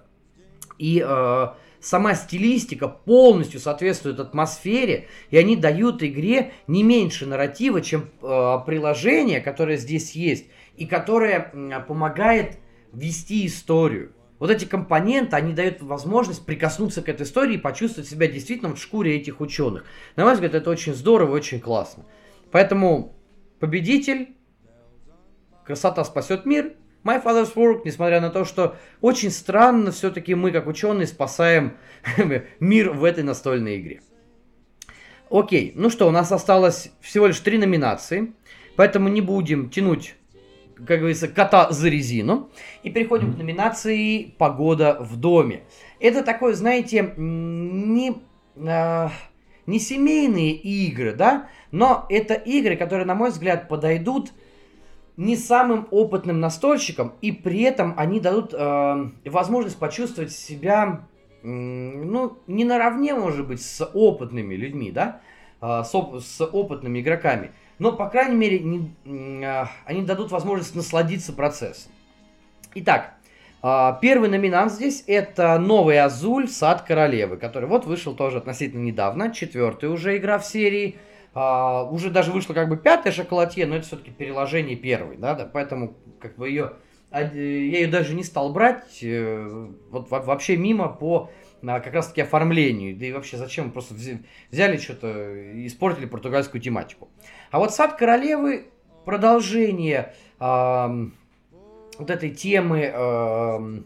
[0.79, 8.11] и а, сама стилистика полностью соответствует атмосфере, и они дают игре не меньше нарратива, чем
[8.23, 12.59] э, приложение, которое здесь есть, и которое э, помогает
[12.93, 14.13] вести историю.
[14.39, 18.79] Вот эти компоненты, они дают возможность прикоснуться к этой истории и почувствовать себя действительно в
[18.79, 19.85] шкуре этих ученых.
[20.15, 22.05] На мой взгляд, это очень здорово, очень классно.
[22.53, 23.17] Поэтому
[23.59, 24.37] победитель,
[25.65, 26.75] красота спасет мир,
[27.09, 31.79] My Father's Work, несмотря на то, что очень странно, все-таки мы, как ученые, спасаем
[32.61, 34.03] мир в этой настольной игре.
[35.31, 38.35] Окей, ну что, у нас осталось всего лишь три номинации,
[38.77, 40.17] поэтому не будем тянуть,
[40.77, 42.51] как говорится, кота за резину.
[42.83, 45.63] И переходим к номинации «Погода в доме».
[46.01, 48.17] Это такое, знаете, не,
[48.57, 49.09] э,
[49.65, 54.33] не семейные игры, да, но это игры, которые, на мой взгляд, подойдут
[55.19, 61.03] не самым опытным настольщикам, и при этом они дадут э, возможность почувствовать себя,
[61.43, 65.21] э, ну, не наравне, может быть, с опытными людьми, да,
[65.61, 67.51] э, с, оп- с опытными игроками,
[67.81, 68.95] но, по крайней мере, не,
[69.45, 71.91] э, они дадут возможность насладиться процессом.
[72.77, 73.15] Итак,
[73.61, 76.47] э, первый номинант здесь это новый Азуль.
[76.47, 80.97] Сад Королевы, который вот вышел тоже относительно недавно, четвертая уже игра в серии–
[81.41, 85.47] а, уже даже вышло как бы пятая шоколадье, но это все-таки переложение первой, да, да,
[85.47, 86.73] поэтому как бы ее,
[87.13, 91.31] я ее даже не стал брать, э, вот вообще мимо по
[91.65, 93.95] а, как раз таки оформлению, да и вообще зачем, просто
[94.51, 97.09] взяли что-то, испортили португальскую тематику.
[97.53, 98.67] А вот «Сад королевы»
[99.05, 101.07] продолжение э,
[101.99, 103.83] вот этой темы э,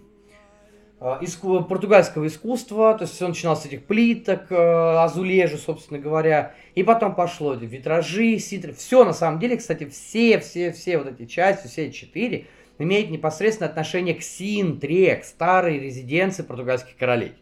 [1.20, 6.82] иску, португальского искусства, то есть он начинал с этих плиток, э, азулежи, собственно говоря, и
[6.82, 11.66] потом пошло витражи, ситры, все на самом деле, кстати, все, все, все вот эти части,
[11.66, 12.46] все четыре
[12.78, 17.32] имеют непосредственное отношение к Синтре, к старой резиденции португальских королей.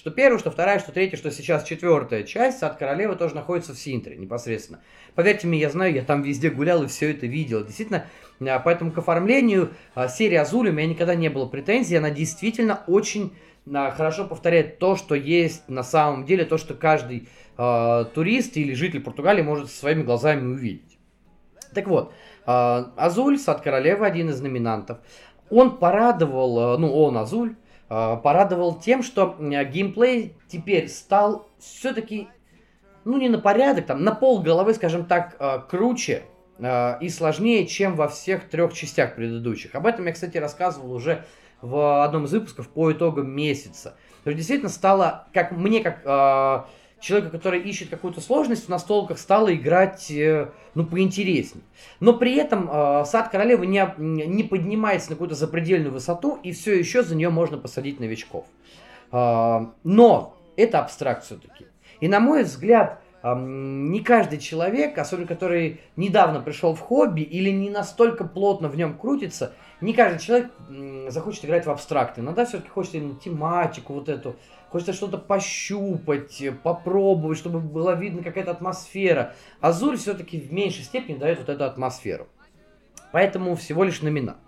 [0.00, 3.78] Что первая, что вторая, что третья, что сейчас четвертая часть, сад королевы тоже находится в
[3.78, 4.80] Синтре непосредственно.
[5.14, 7.62] Поверьте мне, я знаю, я там везде гулял и все это видел.
[7.66, 8.06] Действительно,
[8.40, 11.96] а, поэтому к оформлению а, серии Азуль у меня никогда не было претензий.
[11.96, 13.34] Она действительно очень
[13.70, 17.28] а, хорошо повторяет то, что есть на самом деле, то, что каждый
[17.58, 20.98] э, турист или житель Португалии может своими глазами увидеть.
[21.74, 22.14] Так вот,
[22.46, 24.96] э, Азуль, Сад Королевы, один из номинантов,
[25.50, 27.54] он порадовал, ну, он, Азуль,
[27.90, 32.28] порадовал тем, что э, геймплей теперь стал все-таки,
[33.04, 36.22] ну, не на порядок, там, на пол головы, скажем так, э, круче,
[36.60, 39.74] Э, и сложнее, чем во всех трех частях предыдущих.
[39.74, 41.24] Об этом я, кстати, рассказывал уже
[41.62, 43.96] в одном из выпусков по итогам месяца.
[44.24, 46.64] То есть действительно стало, как мне, как э,
[47.00, 51.64] человека, который ищет какую-то сложность в настолках, стало играть, э, ну, поинтереснее.
[51.98, 56.78] Но при этом э, сад королевы не, не поднимается на какую-то запредельную высоту, и все
[56.78, 58.44] еще за нее можно посадить новичков.
[59.12, 61.66] Э, но это абстракт все-таки.
[62.00, 67.68] И на мой взгляд, не каждый человек, особенно который недавно пришел в хобби или не
[67.68, 70.50] настолько плотно в нем крутится, не каждый человек
[71.08, 72.22] захочет играть в абстракты.
[72.22, 74.36] Иногда все-таки хочется именно тематику вот эту,
[74.70, 79.34] хочется что-то пощупать, попробовать, чтобы была видна какая-то атмосфера.
[79.60, 82.28] Азуль все-таки в меньшей степени дает вот эту атмосферу.
[83.12, 84.38] Поэтому всего лишь номинант.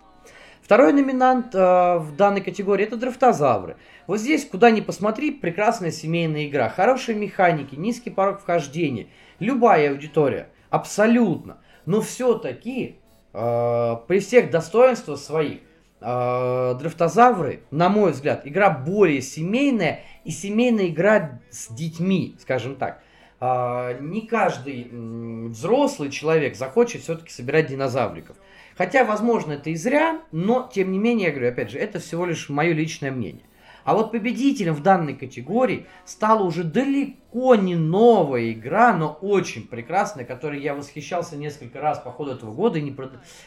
[0.61, 3.75] Второй номинант э, в данной категории это дрифтозавры.
[4.07, 6.69] Вот здесь, куда ни посмотри, прекрасная семейная игра.
[6.69, 9.07] Хорошие механики, низкий порог вхождения.
[9.39, 10.47] Любая аудитория.
[10.69, 11.57] Абсолютно.
[11.85, 12.95] Но все-таки
[13.33, 15.59] э, при всех достоинствах своих
[16.03, 23.01] э, Дрифтозавры, на мой взгляд, игра более семейная и семейная игра с детьми, скажем так.
[23.39, 28.37] Э, не каждый э, взрослый человек захочет все-таки собирать динозавриков.
[28.77, 32.25] Хотя, возможно, это и зря, но, тем не менее, я говорю, опять же, это всего
[32.25, 33.45] лишь мое личное мнение.
[33.83, 40.25] А вот победителем в данной категории стала уже далеко не новая игра, но очень прекрасная,
[40.25, 42.95] которой я восхищался несколько раз по ходу этого года и, не,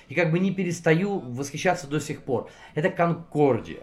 [0.08, 2.50] и как бы не перестаю восхищаться до сих пор.
[2.74, 3.82] Это Конкордия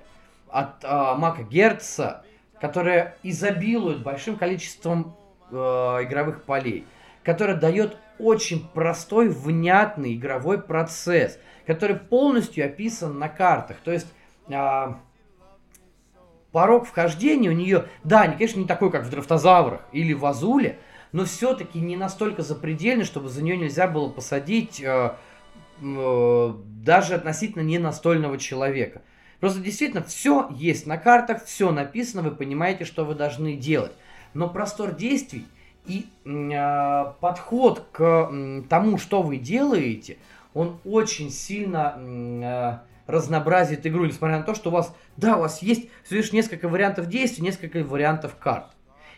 [0.49, 0.87] от э,
[1.17, 2.23] Мака Герца,
[2.61, 5.15] которая изобилует большим количеством
[5.49, 6.85] э, игровых полей,
[7.23, 13.77] которая дает очень простой, внятный игровой процесс, который полностью описан на картах.
[13.83, 14.07] То есть...
[14.49, 14.93] Э,
[16.53, 20.79] порог вхождения у нее, да, конечно, не такой, как в драфтозаврах или в Азуле,
[21.11, 25.15] но все-таки не настолько запредельный, чтобы за нее нельзя было посадить э,
[25.81, 29.01] э, даже относительно не настольного человека.
[29.39, 33.91] Просто действительно все есть на картах, все написано, вы понимаете, что вы должны делать.
[34.33, 35.45] Но простор действий
[35.87, 40.17] и э, подход к э, тому, что вы делаете,
[40.53, 45.61] он очень сильно э, разнообразит игру, несмотря на то, что у вас, да, у вас
[45.61, 48.67] есть всего лишь несколько вариантов действий, несколько вариантов карт.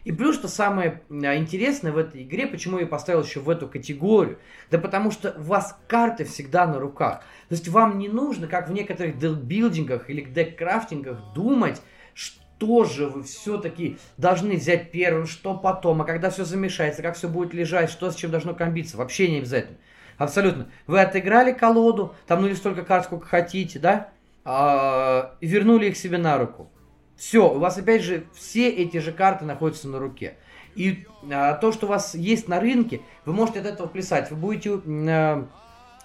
[0.05, 3.67] И плюс, что самое а, интересное в этой игре, почему я поставил еще в эту
[3.67, 4.37] категорию,
[4.69, 7.21] да потому что у вас карты всегда на руках.
[7.49, 11.81] То есть вам не нужно, как в некоторых декбилдингах или деккрафтингах, думать,
[12.13, 17.27] что же вы все-таки должны взять первым, что потом, а когда все замешается, как все
[17.27, 18.97] будет лежать, что с чем должно комбиться.
[18.97, 19.77] Вообще не обязательно.
[20.17, 20.69] Абсолютно.
[20.87, 24.09] Вы отыграли колоду, там ну или столько карт, сколько хотите, да?
[24.43, 26.69] А, вернули их себе на руку.
[27.17, 30.37] Все, у вас опять же все эти же карты находятся на руке.
[30.75, 34.29] И а, то, что у вас есть на рынке, вы можете от этого плясать.
[34.31, 35.47] Вы будете а,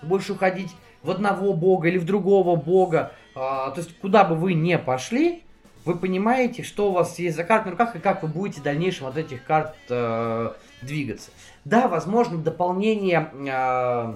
[0.02, 0.70] больше уходить
[1.02, 3.12] в одного бога или в другого бога.
[3.34, 5.42] А, то есть, куда бы вы не пошли,
[5.84, 8.64] вы понимаете, что у вас есть за карты на руках и как вы будете в
[8.64, 11.30] дальнейшем от этих карт а, двигаться.
[11.64, 14.14] Да, возможно, дополнение э,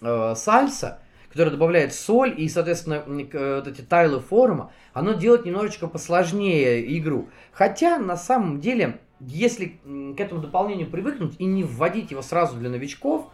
[0.00, 0.98] э, сальса,
[1.30, 7.28] которое добавляет соль и, соответственно, э, вот эти тайлы форума, оно делает немножечко посложнее игру.
[7.52, 9.78] Хотя, на самом деле, если
[10.16, 13.28] к этому дополнению привыкнуть и не вводить его сразу для новичков,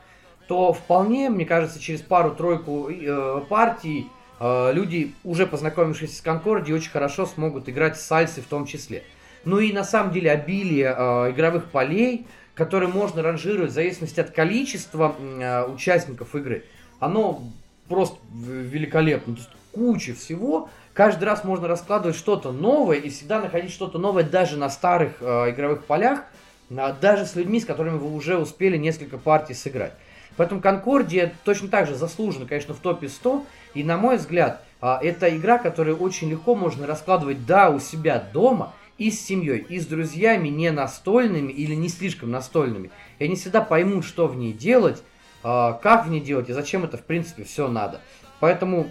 [0.47, 4.09] то вполне, мне кажется, через пару-тройку э, партий
[4.41, 9.03] э, люди, уже познакомившись с Конкорди, очень хорошо смогут играть с сальсой в том числе.
[9.45, 12.27] Ну и на самом деле обилие э, игровых полей,
[12.59, 16.65] которые можно ранжировать в зависимости от количества э, участников игры,
[16.99, 17.41] оно
[17.89, 19.37] просто великолепно.
[19.37, 20.69] То есть куча всего.
[20.93, 25.51] Каждый раз можно раскладывать что-то новое и всегда находить что-то новое даже на старых э,
[25.51, 26.25] игровых полях,
[26.69, 29.93] э, даже с людьми, с которыми вы уже успели несколько партий сыграть.
[30.37, 33.47] Поэтому Конкордия точно так же заслужена, конечно, в топе 100.
[33.75, 38.19] И на мой взгляд, э, это игра, которую очень легко можно раскладывать, да, у себя
[38.33, 42.91] дома– и с семьей, и с друзьями не настольными или не слишком настольными.
[43.19, 45.03] И они всегда поймут, что в ней делать,
[45.43, 48.01] а, как в ней делать и зачем это в принципе все надо.
[48.41, 48.91] Поэтому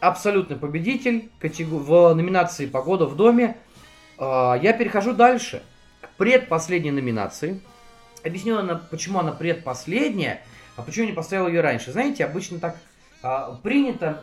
[0.00, 3.56] абсолютный победитель в номинации «Погода в доме».
[4.18, 5.62] А, я перехожу дальше
[6.00, 7.60] к предпоследней номинации.
[8.24, 8.58] Объясню,
[8.90, 10.42] почему она предпоследняя,
[10.76, 11.92] а почему не поставил ее раньше.
[11.92, 12.76] Знаете, обычно так
[13.22, 14.20] а, принято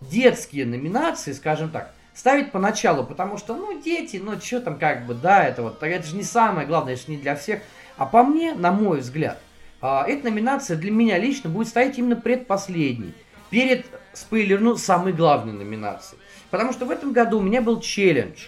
[0.00, 5.14] детские номинации, скажем так, ставить поначалу, потому что, ну, дети, ну, что там, как бы,
[5.14, 7.60] да, это вот, это же не самое главное, это же не для всех.
[7.98, 9.38] А по мне, на мой взгляд,
[9.82, 13.14] а, эта номинация для меня лично будет стоять именно предпоследней,
[13.50, 16.20] перед, спойлерну, самой главной номинацией.
[16.50, 18.46] Потому что в этом году у меня был челлендж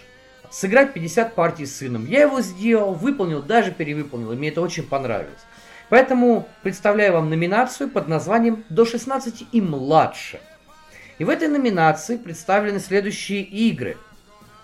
[0.49, 2.07] сыграть 50 партий с сыном.
[2.07, 5.45] Я его сделал, выполнил, даже перевыполнил, и мне это очень понравилось.
[5.89, 10.39] Поэтому представляю вам номинацию под названием «До 16 и младше».
[11.19, 13.97] И в этой номинации представлены следующие игры.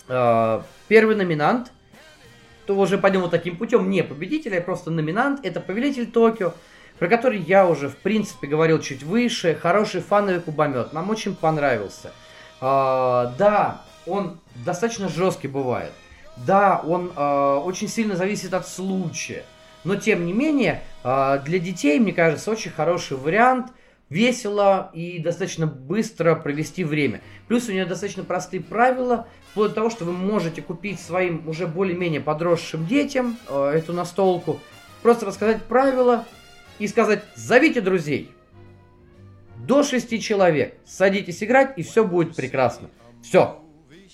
[0.08, 1.72] А, первый номинант,
[2.66, 6.54] то уже пойдем вот таким путем, не победитель, а просто номинант, это Повелитель Токио,
[6.98, 9.54] про который я уже, в принципе, говорил чуть выше.
[9.62, 12.14] Хороший фановый кубомет, нам очень понравился.
[12.62, 15.92] А, да, он достаточно жесткий бывает.
[16.38, 19.44] Да, он э, очень сильно зависит от случая.
[19.86, 23.72] Но, тем не менее, для детей, мне кажется, очень хороший вариант–
[24.16, 27.20] весело и достаточно быстро провести время.
[27.50, 31.68] Плюс у нее достаточно простые правила, вплоть до того, что вы можете купить своим уже
[31.68, 34.62] более-менее подросшим детям э, эту настолку,
[35.02, 36.26] просто рассказать правила
[36.80, 38.32] и сказать «зовите друзей».
[39.58, 40.78] До шести человек.
[40.86, 42.90] Садитесь играть, и все будет прекрасно.
[43.22, 43.60] Все.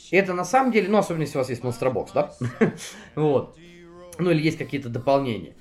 [0.10, 2.34] Это на самом деле, ну, особенно если у вас есть монстробокс, да?
[3.16, 3.56] вот.
[4.18, 5.54] Ну, или есть какие-то дополнения.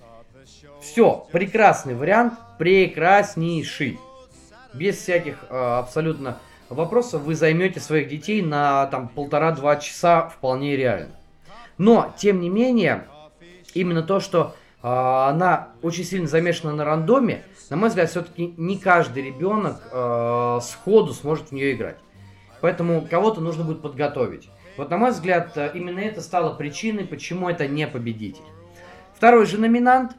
[0.80, 3.99] Все, прекрасный вариант, прекраснейший
[4.75, 11.14] без всяких э, абсолютно вопросов вы займете своих детей на там полтора-два часа вполне реально.
[11.79, 13.07] Но, тем не менее,
[13.75, 18.79] именно то, что э, она очень сильно замешана на рандоме, на мой взгляд, все-таки не
[18.79, 21.97] каждый ребенок э, сходу сможет в нее играть.
[22.61, 24.51] Поэтому кого-то нужно будет подготовить.
[24.77, 28.45] Вот на мой взгляд, именно это стало причиной, почему это не победитель.
[29.14, 30.12] Второй же номинант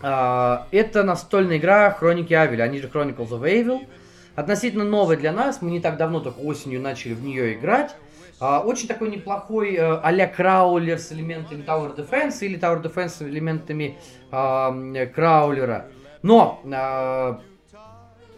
[0.00, 3.86] это настольная игра Хроники Авеля, они же Chronicles of Evil.
[4.34, 7.94] Относительно новая для нас, мы не так давно, только осенью начали в нее играть.
[8.40, 13.20] Uh, очень такой неплохой uh, а-ля краулер с элементами Tower Defense или Tower Defense с
[13.20, 13.98] элементами
[14.30, 15.88] uh, краулера.
[16.22, 17.38] Но uh,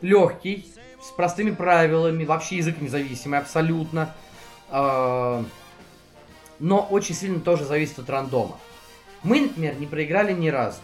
[0.00, 0.66] легкий,
[1.00, 4.12] с простыми правилами, вообще язык независимый абсолютно.
[4.72, 5.44] Uh,
[6.58, 8.58] но очень сильно тоже зависит от рандома.
[9.22, 10.80] Мы, например, не проиграли ни разу.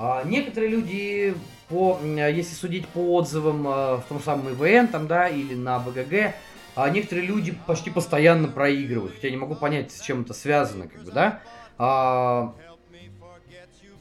[0.00, 1.34] Uh, некоторые люди,
[1.68, 6.32] по, если судить по отзывам uh, в том самом ИВН там, да, или на БГГ,
[6.74, 9.14] а некоторые люди почти постоянно проигрывают.
[9.14, 11.40] Хотя я не могу понять, с чем это связано, как бы, да.
[11.76, 12.54] А,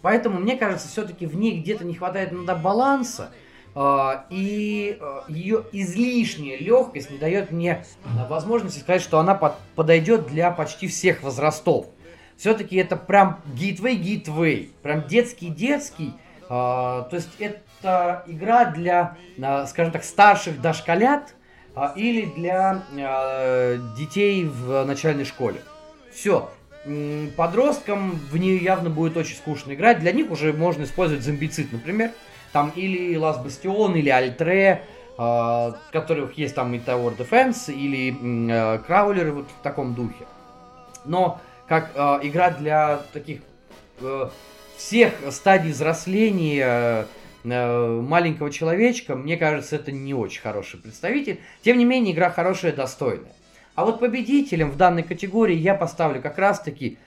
[0.02, 3.32] поэтому, мне кажется, все-таки в ней где-то не хватает иногда баланса.
[4.30, 7.86] И ее излишняя легкость не дает мне
[8.28, 11.88] возможности сказать, что она под, подойдет для почти всех возрастов.
[12.40, 16.14] Все-таки это прям гитвей-гитвей, прям детский-детский.
[16.48, 19.18] то есть это игра для,
[19.68, 21.36] скажем так, старших дошколят,
[21.76, 22.82] а, или для
[23.98, 25.62] детей в начальной школе.
[26.12, 26.50] Все.
[27.38, 30.00] Подросткам в нее явно будет очень скучно играть.
[30.00, 32.12] Для них уже можно использовать зомбицид, например.
[32.52, 34.84] Там или Last Bastion, или Альтре,
[35.18, 38.16] э, которых есть там и Tower Defense, или
[38.52, 40.26] э, Краулеры вот в таком духе.
[41.06, 41.40] Но
[41.70, 43.40] как э, игра для таких
[44.02, 44.30] э,
[44.76, 47.08] всех стадий взросления
[47.44, 51.40] Э, маленького человечка, мне кажется, это не очень хороший представитель.
[51.62, 53.32] Тем не менее, игра хорошая, достойная.
[53.76, 56.98] А вот победителем в данной категории я поставлю как раз-таки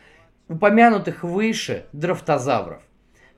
[0.49, 2.83] упомянутых выше драфтозавров.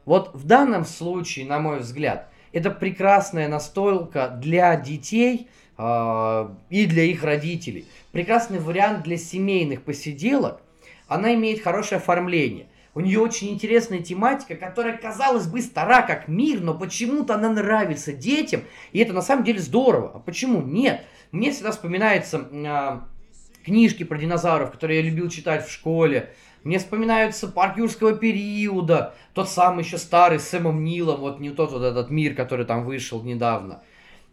[0.05, 7.03] Вот в данном случае, на мой взгляд, это прекрасная настолка для детей э, и для
[7.05, 7.87] их родителей.
[8.12, 10.61] Прекрасный вариант для семейных посиделок.
[11.09, 12.68] Она имеет хорошее оформление.
[12.94, 18.12] У нее очень интересная тематика, которая, казалось бы, стара как мир, но почему-то она нравится
[18.12, 20.12] детям, и это на самом деле здорово.
[20.14, 21.05] А почему нет?
[21.32, 23.00] Мне всегда вспоминаются э,
[23.64, 26.32] книжки про динозавров, которые я любил читать в школе.
[26.62, 31.72] Мне вспоминаются парк юрского периода, тот самый еще старый с Сэмом Нилом, вот не тот
[31.72, 33.82] вот этот мир, который там вышел недавно.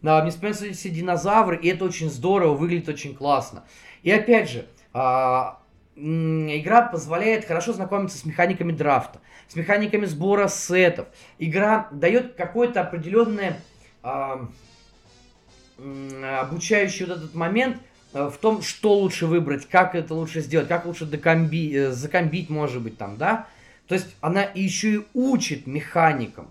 [0.04, 3.64] А, мне вспоминаются все динозавры, и это очень здорово, выглядит очень классно.
[4.02, 5.58] И опять же, а,
[5.96, 11.08] игра позволяет хорошо знакомиться с механиками драфта, с механиками сбора сетов.
[11.38, 13.54] Игра дает какой-то определенный
[14.02, 14.46] э,
[16.40, 17.78] обучающий вот этот момент
[18.14, 22.48] э, в том, что лучше выбрать, как это лучше сделать, как лучше докомби, э, закомбить,
[22.48, 23.46] может быть, там, да.
[23.86, 26.48] То есть она еще и учит механикам.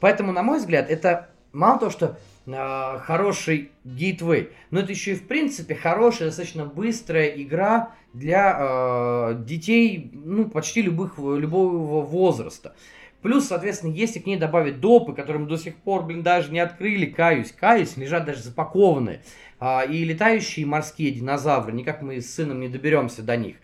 [0.00, 5.16] Поэтому, на мой взгляд, это мало того, что э, хороший гейтвей, но это еще и,
[5.16, 12.74] в принципе, хорошая, достаточно быстрая игра для э, детей, ну, почти любых, любого возраста.
[13.22, 16.60] Плюс, соответственно, если к ней добавить допы, которые мы до сих пор, блин, даже не
[16.60, 19.22] открыли, каюсь, каюсь, лежат даже запакованные,
[19.58, 23.56] а, и летающие морские динозавры, никак мы с сыном не доберемся до них.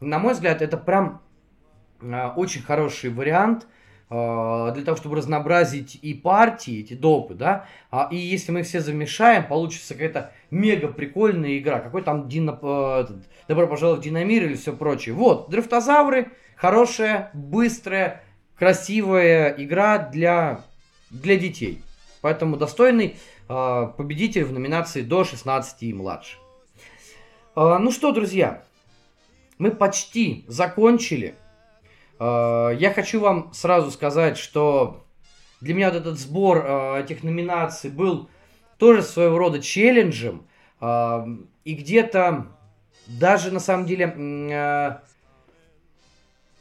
[0.00, 1.20] На мой взгляд, это прям
[2.00, 3.66] а, очень хороший вариант–
[4.12, 9.46] для того, чтобы разнообразить и партии, эти допы, да, а, и если мы все замешаем,
[9.46, 13.16] получится какая-то мега прикольная игра, какой там дино, э, этот,
[13.48, 15.14] добро пожаловать в Динамир или все прочее.
[15.14, 18.22] Вот, дрифтозавры, хорошая, быстрая,
[18.58, 20.60] красивая игра для,
[21.08, 21.80] для детей.
[22.20, 23.16] Поэтому достойный
[23.48, 26.36] э, победитель в номинации до 16 и младше.
[27.54, 28.62] Ну что, друзья,
[29.58, 31.34] мы почти закончили.
[32.22, 35.04] Э, я хочу вам сразу сказать, что
[35.60, 38.28] для меня вот этот сбор э, этих номинаций был
[38.78, 40.46] тоже своего рода челленджем.
[40.80, 41.26] Э,
[41.64, 42.46] и где-то
[43.08, 45.00] даже на самом деле,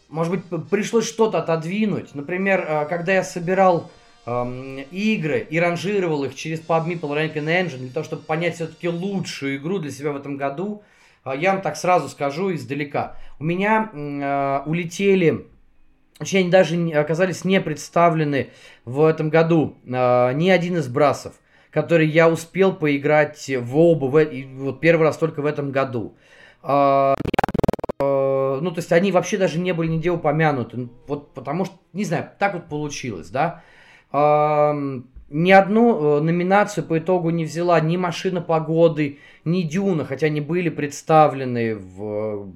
[0.09, 2.15] может быть, пришлось что-то отодвинуть.
[2.15, 3.91] Например, когда я собирал
[4.25, 8.89] эм, игры и ранжировал их через PUBG Meeple Ranking Engine для того, чтобы понять все-таки
[8.89, 10.83] лучшую игру для себя в этом году,
[11.25, 13.15] я вам так сразу скажу издалека.
[13.39, 15.47] У меня улетели
[16.17, 18.49] Точнее, они даже оказались не представлены
[18.85, 21.33] в этом году э, ни один из брасов,
[21.71, 24.25] который я успел поиграть в оба, в,
[24.59, 26.15] вот первый раз только в этом году.
[26.63, 27.15] Э,
[27.99, 32.05] э, ну, то есть они вообще даже не были нигде упомянуты, вот потому что, не
[32.05, 33.63] знаю, так вот получилось, да.
[34.11, 40.41] ни одну э, номинацию по итогу не взяла ни «Машина погоды», ни «Дюна», хотя они
[40.41, 42.51] были представлены в...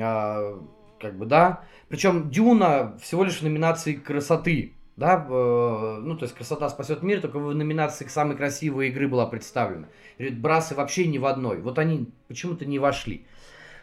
[0.00, 0.58] А,
[1.00, 1.62] как бы, да.
[1.88, 7.38] Причем «Дюна» всего лишь в номинации красоты, да, ну, то есть «Красота спасет мир», только
[7.38, 9.86] в номинации к самой красивой игры была представлена.
[10.18, 11.60] Брасы вообще ни в одной.
[11.60, 13.24] Вот они почему-то не вошли.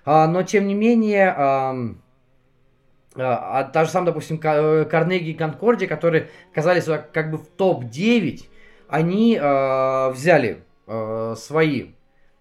[0.04, 1.74] А, но, тем не менее, а,
[3.16, 8.42] а та же самая, допустим, Карнеги и Конкордия, которые оказались как бы в топ-9,
[8.88, 11.92] они э, взяли э, свои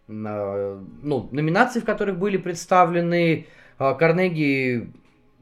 [0.09, 3.45] э, ну, номинации, в которых были представлены э,
[3.79, 4.93] Карнеги,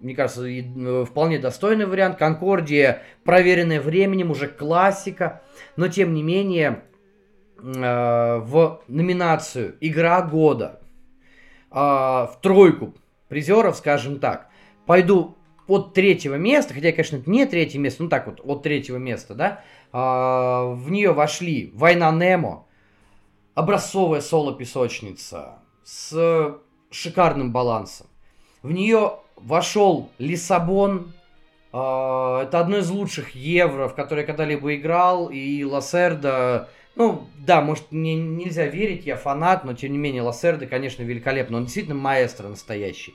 [0.01, 2.19] мне кажется, и, вполне достойный вариант.
[2.19, 5.43] Конкордия, проверенная временем, уже классика.
[5.77, 6.85] Но, тем не менее,
[7.59, 10.81] э, в номинацию «Игра года»,
[11.71, 12.95] э, в тройку
[13.29, 14.49] призеров, скажем так,
[14.85, 15.37] пойду
[15.67, 19.35] от третьего места, хотя, конечно, это не третье место, ну так вот, от третьего места,
[19.35, 22.67] да, а, в нее вошли «Война Немо»,
[23.55, 26.59] образцовая соло-песочница с
[26.91, 28.07] шикарным балансом.
[28.63, 31.13] В нее вошел Лиссабон,
[31.73, 37.91] а, это одно из лучших евро, в которое когда-либо играл, и Лассерда, ну, да, может,
[37.91, 42.49] мне нельзя верить, я фанат, но, тем не менее, Лассерда, конечно, великолепно, он действительно маэстро
[42.49, 43.15] настоящий.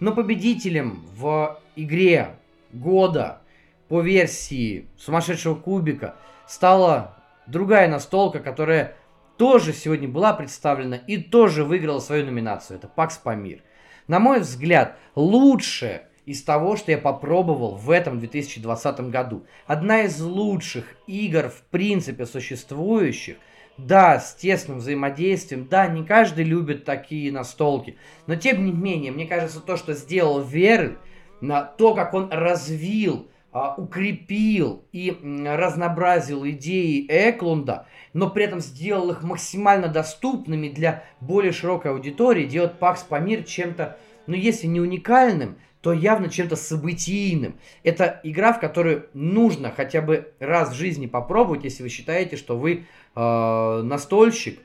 [0.00, 2.36] Но победителем в игре
[2.72, 3.40] года
[3.88, 6.16] по версии сумасшедшего кубика
[6.46, 7.16] стала
[7.46, 8.96] другая настолка, которая
[9.36, 12.78] тоже сегодня была представлена и тоже выиграла свою номинацию.
[12.78, 13.60] Это Пакс Памир.
[14.06, 19.44] На мой взгляд, лучшее из того, что я попробовал в этом 2020 году.
[19.66, 23.36] Одна из лучших игр, в принципе, существующих–
[23.78, 27.96] да, с тесным взаимодействием, да, не каждый любит такие настолки,
[28.26, 30.98] но тем не менее, мне кажется, то, что сделал Веры,
[31.40, 33.28] на то, как он развил,
[33.76, 41.92] укрепил и разнообразил идеи Эклунда, но при этом сделал их максимально доступными для более широкой
[41.92, 47.60] аудитории, делает Пакс Памир чем-то, ну если не уникальным, то явно чем-то событийным.
[47.84, 52.58] Это игра, в которую нужно хотя бы раз в жизни попробовать, если вы считаете, что
[52.58, 54.58] вы э, настольщик,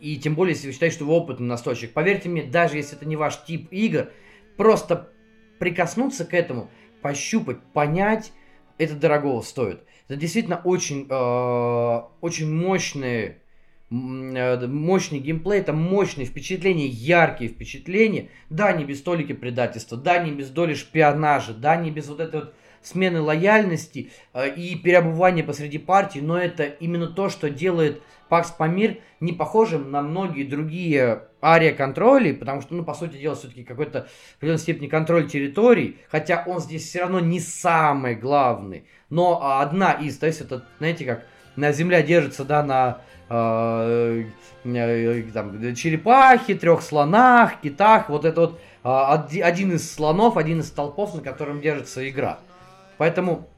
[0.00, 1.94] и тем более, если вы считаете, что вы опытный настольщик.
[1.94, 4.10] Поверьте мне, даже если это не ваш тип игр,
[4.58, 5.08] просто
[5.58, 6.68] прикоснуться к этому,
[7.04, 8.32] пощупать, понять,
[8.78, 9.84] это дорого стоит.
[10.08, 13.42] Это действительно очень, э, очень мощные
[13.90, 18.30] Э, мощный геймплей, это мощные впечатления, яркие впечатления.
[18.50, 22.40] Да, не без толики предательства, да, не без доли шпионажа, да, не без вот этой
[22.40, 22.54] вот
[22.84, 28.98] смены лояльности э, и переобувания посреди партии, но это именно то, что делает Пакс Памир
[29.20, 34.06] не похожим на многие другие ария контроли, потому что, ну, по сути дела, все-таки какой-то
[34.34, 39.92] в определенной степени контроль территорий, хотя он здесь все равно не самый главный, но одна
[39.92, 42.98] из, то есть это, знаете, как на земля держится, да, на
[43.28, 44.24] э,
[44.64, 50.68] э, там, черепахе, трех слонах, китах, вот это вот э, один из слонов, один из
[50.68, 52.40] столпов, на котором держится игра.
[52.98, 53.48] Поэтому,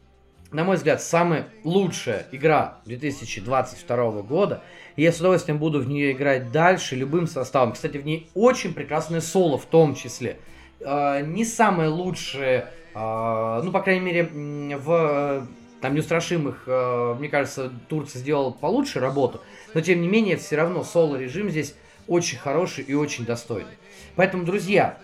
[0.53, 4.63] на мой взгляд, самая лучшая игра 2022 года.
[4.97, 7.73] И я с удовольствием буду в нее играть дальше, любым составом.
[7.73, 10.39] Кстати, в ней очень прекрасное соло в том числе.
[10.81, 15.47] Э, не самое лучшее, э, ну, по крайней мере, в
[15.81, 19.43] там неустрашимых, э, мне кажется, Турция сделала получше работу,
[19.75, 21.75] но тем не менее, все равно соло-режим здесь
[22.09, 23.77] очень хороший и очень достойный.
[24.15, 24.99] Поэтому, друзья,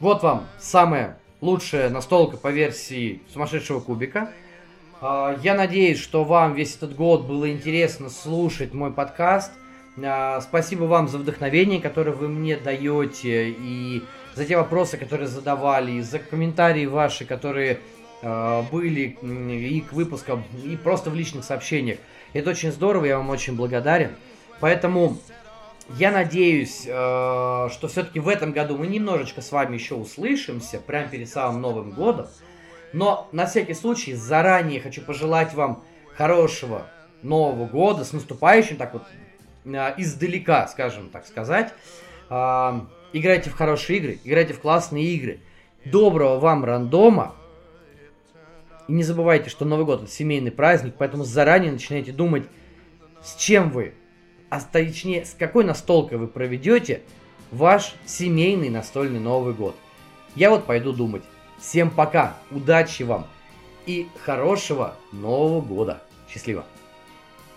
[0.00, 4.32] вот вам самая лучшая настолка по версии сумасшедшего кубика.
[5.00, 9.52] Э, я надеюсь, что вам весь этот год было интересно слушать мой подкаст.
[9.96, 14.02] Э, спасибо вам за вдохновение, которое вы мне даете, и
[14.34, 17.80] за те вопросы, которые задавали, и за комментарии ваши, которые
[18.20, 21.98] Э, были и к выпускам, и просто в личных сообщениях.
[22.32, 24.10] Это очень здорово, я вам очень благодарен.
[24.60, 25.18] Поэтому
[25.96, 31.08] я надеюсь, э, что все-таки в этом году мы немножечко с вами еще услышимся, прямо
[31.08, 32.26] перед самым Новым годом.
[32.92, 35.82] Но на всякий случай заранее хочу пожелать вам
[36.14, 36.86] хорошего
[37.22, 39.02] Нового года с наступающим, так вот
[39.64, 41.72] э, издалека, скажем так сказать.
[43.14, 45.40] Играйте в хорошие игры, играйте в классные игры.
[45.86, 47.34] Доброго вам рандома,
[48.88, 52.44] и не забывайте, что Новый год это семейный праздник, поэтому заранее начинайте думать,
[53.22, 53.94] с чем вы,
[54.50, 57.02] а точнее, с какой настолкой вы проведете
[57.50, 59.76] ваш семейный настольный Новый год.
[60.34, 61.22] Я вот пойду думать.
[61.58, 63.26] Всем пока, удачи вам
[63.86, 66.02] и хорошего Нового года.
[66.28, 66.64] Счастливо.